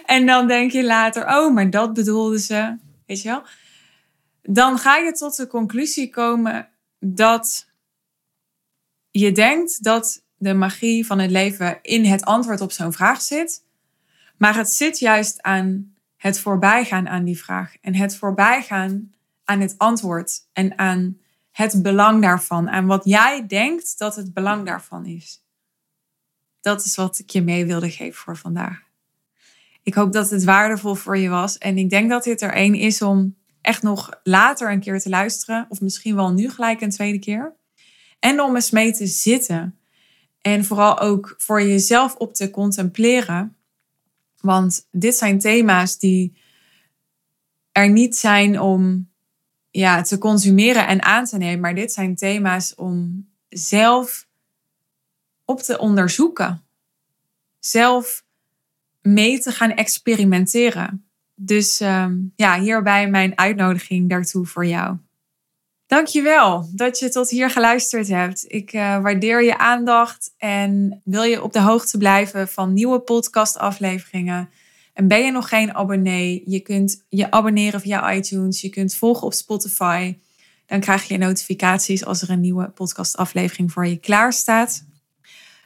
En 0.05 0.25
dan 0.25 0.47
denk 0.47 0.71
je 0.71 0.83
later, 0.83 1.27
oh, 1.27 1.53
maar 1.53 1.69
dat 1.69 1.93
bedoelde 1.93 2.39
ze, 2.39 2.77
weet 3.05 3.21
je 3.21 3.29
wel? 3.29 3.43
Dan 4.41 4.77
ga 4.77 4.97
je 4.97 5.11
tot 5.11 5.35
de 5.35 5.47
conclusie 5.47 6.09
komen 6.09 6.69
dat 6.99 7.71
je 9.11 9.31
denkt 9.31 9.83
dat 9.83 10.23
de 10.37 10.53
magie 10.53 11.05
van 11.05 11.19
het 11.19 11.31
leven 11.31 11.79
in 11.81 12.05
het 12.05 12.25
antwoord 12.25 12.61
op 12.61 12.71
zo'n 12.71 12.93
vraag 12.93 13.21
zit. 13.21 13.63
Maar 14.37 14.55
het 14.55 14.69
zit 14.69 14.99
juist 14.99 15.41
aan 15.41 15.95
het 16.17 16.39
voorbijgaan 16.39 17.07
aan 17.07 17.23
die 17.23 17.37
vraag 17.37 17.75
en 17.81 17.95
het 17.95 18.15
voorbijgaan 18.15 19.14
aan 19.45 19.59
het 19.59 19.77
antwoord 19.77 20.47
en 20.53 20.77
aan 20.77 21.17
het 21.51 21.81
belang 21.81 22.21
daarvan, 22.21 22.69
aan 22.69 22.85
wat 22.85 23.05
jij 23.05 23.47
denkt 23.47 23.97
dat 23.97 24.15
het 24.15 24.33
belang 24.33 24.65
daarvan 24.65 25.05
is. 25.05 25.43
Dat 26.61 26.85
is 26.85 26.95
wat 26.95 27.19
ik 27.19 27.29
je 27.29 27.41
mee 27.41 27.65
wilde 27.65 27.91
geven 27.91 28.21
voor 28.21 28.37
vandaag. 28.37 28.83
Ik 29.83 29.93
hoop 29.93 30.13
dat 30.13 30.29
het 30.29 30.43
waardevol 30.43 30.95
voor 30.95 31.17
je 31.17 31.29
was 31.29 31.57
en 31.57 31.77
ik 31.77 31.89
denk 31.89 32.09
dat 32.09 32.23
dit 32.23 32.41
er 32.41 32.53
één 32.53 32.75
is 32.75 33.01
om 33.01 33.35
echt 33.61 33.81
nog 33.81 34.19
later 34.23 34.71
een 34.71 34.79
keer 34.79 34.99
te 34.99 35.09
luisteren, 35.09 35.65
of 35.69 35.81
misschien 35.81 36.15
wel 36.15 36.31
nu 36.31 36.49
gelijk 36.49 36.81
een 36.81 36.89
tweede 36.89 37.19
keer. 37.19 37.55
En 38.19 38.41
om 38.41 38.55
eens 38.55 38.69
mee 38.69 38.93
te 38.93 39.05
zitten. 39.05 39.79
En 40.41 40.65
vooral 40.65 40.99
ook 40.99 41.33
voor 41.37 41.61
jezelf 41.61 42.15
op 42.15 42.33
te 42.33 42.49
contempleren. 42.49 43.57
Want 44.37 44.87
dit 44.91 45.15
zijn 45.15 45.39
thema's 45.39 45.97
die 45.97 46.37
er 47.71 47.89
niet 47.89 48.15
zijn 48.15 48.59
om 48.59 49.09
ja, 49.77 50.01
te 50.01 50.17
consumeren 50.17 50.87
en 50.87 51.03
aan 51.03 51.25
te 51.25 51.37
nemen. 51.37 51.59
Maar 51.59 51.75
dit 51.75 51.93
zijn 51.93 52.15
thema's 52.15 52.73
om 52.75 53.27
zelf 53.49 54.27
op 55.45 55.59
te 55.59 55.77
onderzoeken. 55.77 56.63
Zelf 57.59 58.23
mee 59.01 59.39
te 59.39 59.51
gaan 59.51 59.71
experimenteren. 59.71 61.05
Dus 61.35 61.79
um, 61.79 62.33
ja, 62.35 62.59
hierbij 62.59 63.09
mijn 63.09 63.37
uitnodiging 63.37 64.09
daartoe 64.09 64.45
voor 64.45 64.65
jou. 64.65 64.97
Dankjewel 65.87 66.69
dat 66.73 66.99
je 66.99 67.09
tot 67.09 67.29
hier 67.29 67.49
geluisterd 67.49 68.07
hebt. 68.07 68.45
Ik 68.47 68.73
uh, 68.73 69.01
waardeer 69.01 69.43
je 69.43 69.57
aandacht 69.57 70.33
en 70.37 71.01
wil 71.03 71.23
je 71.23 71.43
op 71.43 71.53
de 71.53 71.61
hoogte 71.61 71.97
blijven 71.97 72.47
van 72.47 72.73
nieuwe 72.73 72.99
podcastafleveringen. 72.99 74.49
En 74.95 75.07
ben 75.07 75.25
je 75.25 75.31
nog 75.31 75.49
geen 75.49 75.73
abonnee, 75.73 76.43
je 76.45 76.59
kunt 76.59 77.05
je 77.09 77.31
abonneren 77.31 77.81
via 77.81 78.13
iTunes, 78.13 78.61
je 78.61 78.69
kunt 78.69 78.95
volgen 78.95 79.27
op 79.27 79.33
Spotify. 79.33 80.17
Dan 80.65 80.79
krijg 80.79 81.03
je 81.03 81.17
notificaties 81.17 82.05
als 82.05 82.21
er 82.21 82.29
een 82.29 82.39
nieuwe 82.39 82.69
podcastaflevering 82.69 83.71
voor 83.71 83.87
je 83.87 83.97
klaar 83.97 84.33
staat. 84.33 84.85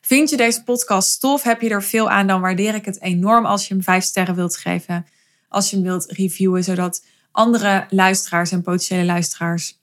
Vind 0.02 0.30
je 0.30 0.38
deze 0.38 0.64
podcast 0.64 1.20
tof? 1.20 1.44
Heb 1.44 1.62
je 1.62 1.70
er 1.70 1.84
veel 1.84 2.10
aan? 2.10 2.28
Dan 2.28 2.42
waardeer 2.42 2.76
ik 2.76 2.86
het 2.86 3.02
enorm 3.02 3.46
als 3.46 3.68
je 3.68 3.74
hem 3.74 3.84
vijf 3.84 4.04
sterren 4.04 4.36
wilt 4.36 4.58
geven. 4.58 5.06
Als 5.50 5.70
je 5.70 5.76
hem 5.76 5.86
wilt 5.86 6.06
reviewen, 6.12 6.64
zodat 6.64 7.06
andere 7.32 7.86
luisteraars 7.90 8.52
en 8.52 8.62
potentiële 8.62 9.06
luisteraars 9.06 9.82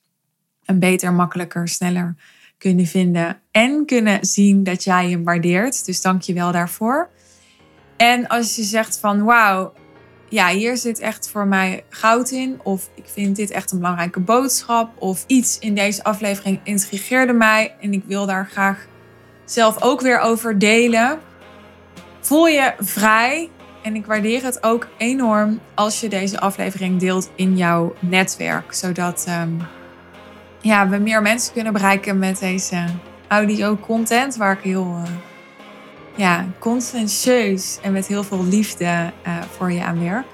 een 0.64 0.78
beter, 0.78 1.12
makkelijker, 1.12 1.68
sneller 1.68 2.16
kunnen 2.58 2.86
vinden. 2.86 3.40
En 3.50 3.86
kunnen 3.86 4.24
zien 4.24 4.62
dat 4.64 4.84
jij 4.84 5.10
hem 5.10 5.24
waardeert. 5.24 5.84
Dus 5.84 6.00
dank 6.00 6.22
je 6.22 6.32
wel 6.32 6.52
daarvoor. 6.52 7.10
En 7.96 8.26
als 8.26 8.56
je 8.56 8.62
zegt 8.62 8.98
van 8.98 9.24
wauw, 9.24 9.72
ja, 10.28 10.48
hier 10.48 10.76
zit 10.76 10.98
echt 10.98 11.30
voor 11.30 11.46
mij 11.46 11.84
goud 11.88 12.30
in. 12.30 12.60
Of 12.62 12.90
ik 12.94 13.04
vind 13.06 13.36
dit 13.36 13.50
echt 13.50 13.72
een 13.72 13.78
belangrijke 13.78 14.20
boodschap. 14.20 14.90
Of 14.98 15.24
iets 15.26 15.58
in 15.58 15.74
deze 15.74 16.04
aflevering 16.04 16.60
intrigeerde 16.62 17.32
mij. 17.32 17.74
En 17.80 17.92
ik 17.92 18.02
wil 18.06 18.26
daar 18.26 18.48
graag 18.50 18.86
zelf 19.44 19.82
ook 19.82 20.00
weer 20.00 20.18
over 20.18 20.58
delen. 20.58 21.18
Voel 22.20 22.46
je 22.46 22.74
vrij. 22.78 23.50
En 23.82 23.94
ik 23.94 24.06
waardeer 24.06 24.42
het 24.42 24.62
ook 24.62 24.88
enorm 24.98 25.60
als 25.74 26.00
je 26.00 26.08
deze 26.08 26.40
aflevering 26.40 27.00
deelt 27.00 27.30
in 27.34 27.56
jouw 27.56 27.94
netwerk. 28.00 28.74
Zodat 28.74 29.26
um, 29.28 29.58
ja, 30.60 30.88
we 30.88 30.98
meer 30.98 31.22
mensen 31.22 31.52
kunnen 31.52 31.72
bereiken 31.72 32.18
met 32.18 32.38
deze 32.38 32.84
audio 33.28 33.76
content. 33.76 34.36
Waar 34.36 34.52
ik 34.52 34.62
heel... 34.62 35.02
Uh, 35.04 35.10
ja, 36.16 36.46
conscientieus 36.58 37.78
en 37.82 37.92
met 37.92 38.06
heel 38.06 38.24
veel 38.24 38.44
liefde 38.44 38.84
uh, 39.26 39.42
voor 39.56 39.72
je 39.72 39.84
aan 39.84 40.00
werk. 40.00 40.26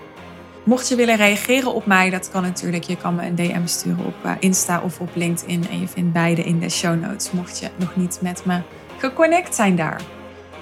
Mocht 0.65 0.89
je 0.89 0.97
willen 0.97 1.17
reageren 1.17 1.75
op 1.75 1.87
mij, 1.87 2.11
dat 2.11 2.31
kan 2.31 2.43
natuurlijk. 2.43 2.83
Je 2.83 2.97
kan 2.97 3.15
me 3.15 3.27
een 3.27 3.35
DM 3.35 3.67
sturen 3.67 4.05
op 4.05 4.15
uh, 4.25 4.33
Insta 4.39 4.81
of 4.81 5.01
op 5.01 5.11
LinkedIn. 5.15 5.69
En 5.69 5.81
je 5.81 5.89
vindt 5.89 6.13
beide 6.13 6.43
in 6.43 6.59
de 6.59 6.69
show 6.69 7.01
notes, 7.01 7.31
mocht 7.31 7.59
je 7.59 7.69
nog 7.77 7.97
niet 7.97 8.19
met 8.23 8.45
me 8.45 8.61
geconnect 8.99 9.55
zijn 9.55 9.77
daar. 9.77 10.01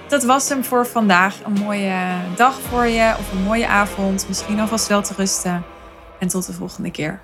Dat 0.07 0.23
was 0.23 0.49
hem 0.49 0.63
voor 0.63 0.87
vandaag. 0.87 1.43
Een 1.43 1.53
mooie 1.53 1.95
dag 2.35 2.61
voor 2.61 2.85
je 2.85 3.15
of 3.19 3.31
een 3.31 3.43
mooie 3.43 3.67
avond. 3.67 4.25
Misschien 4.27 4.59
alvast 4.59 4.87
wel 4.87 5.01
te 5.01 5.13
rusten. 5.17 5.63
En 6.19 6.27
tot 6.27 6.45
de 6.45 6.53
volgende 6.53 6.91
keer. 6.91 7.21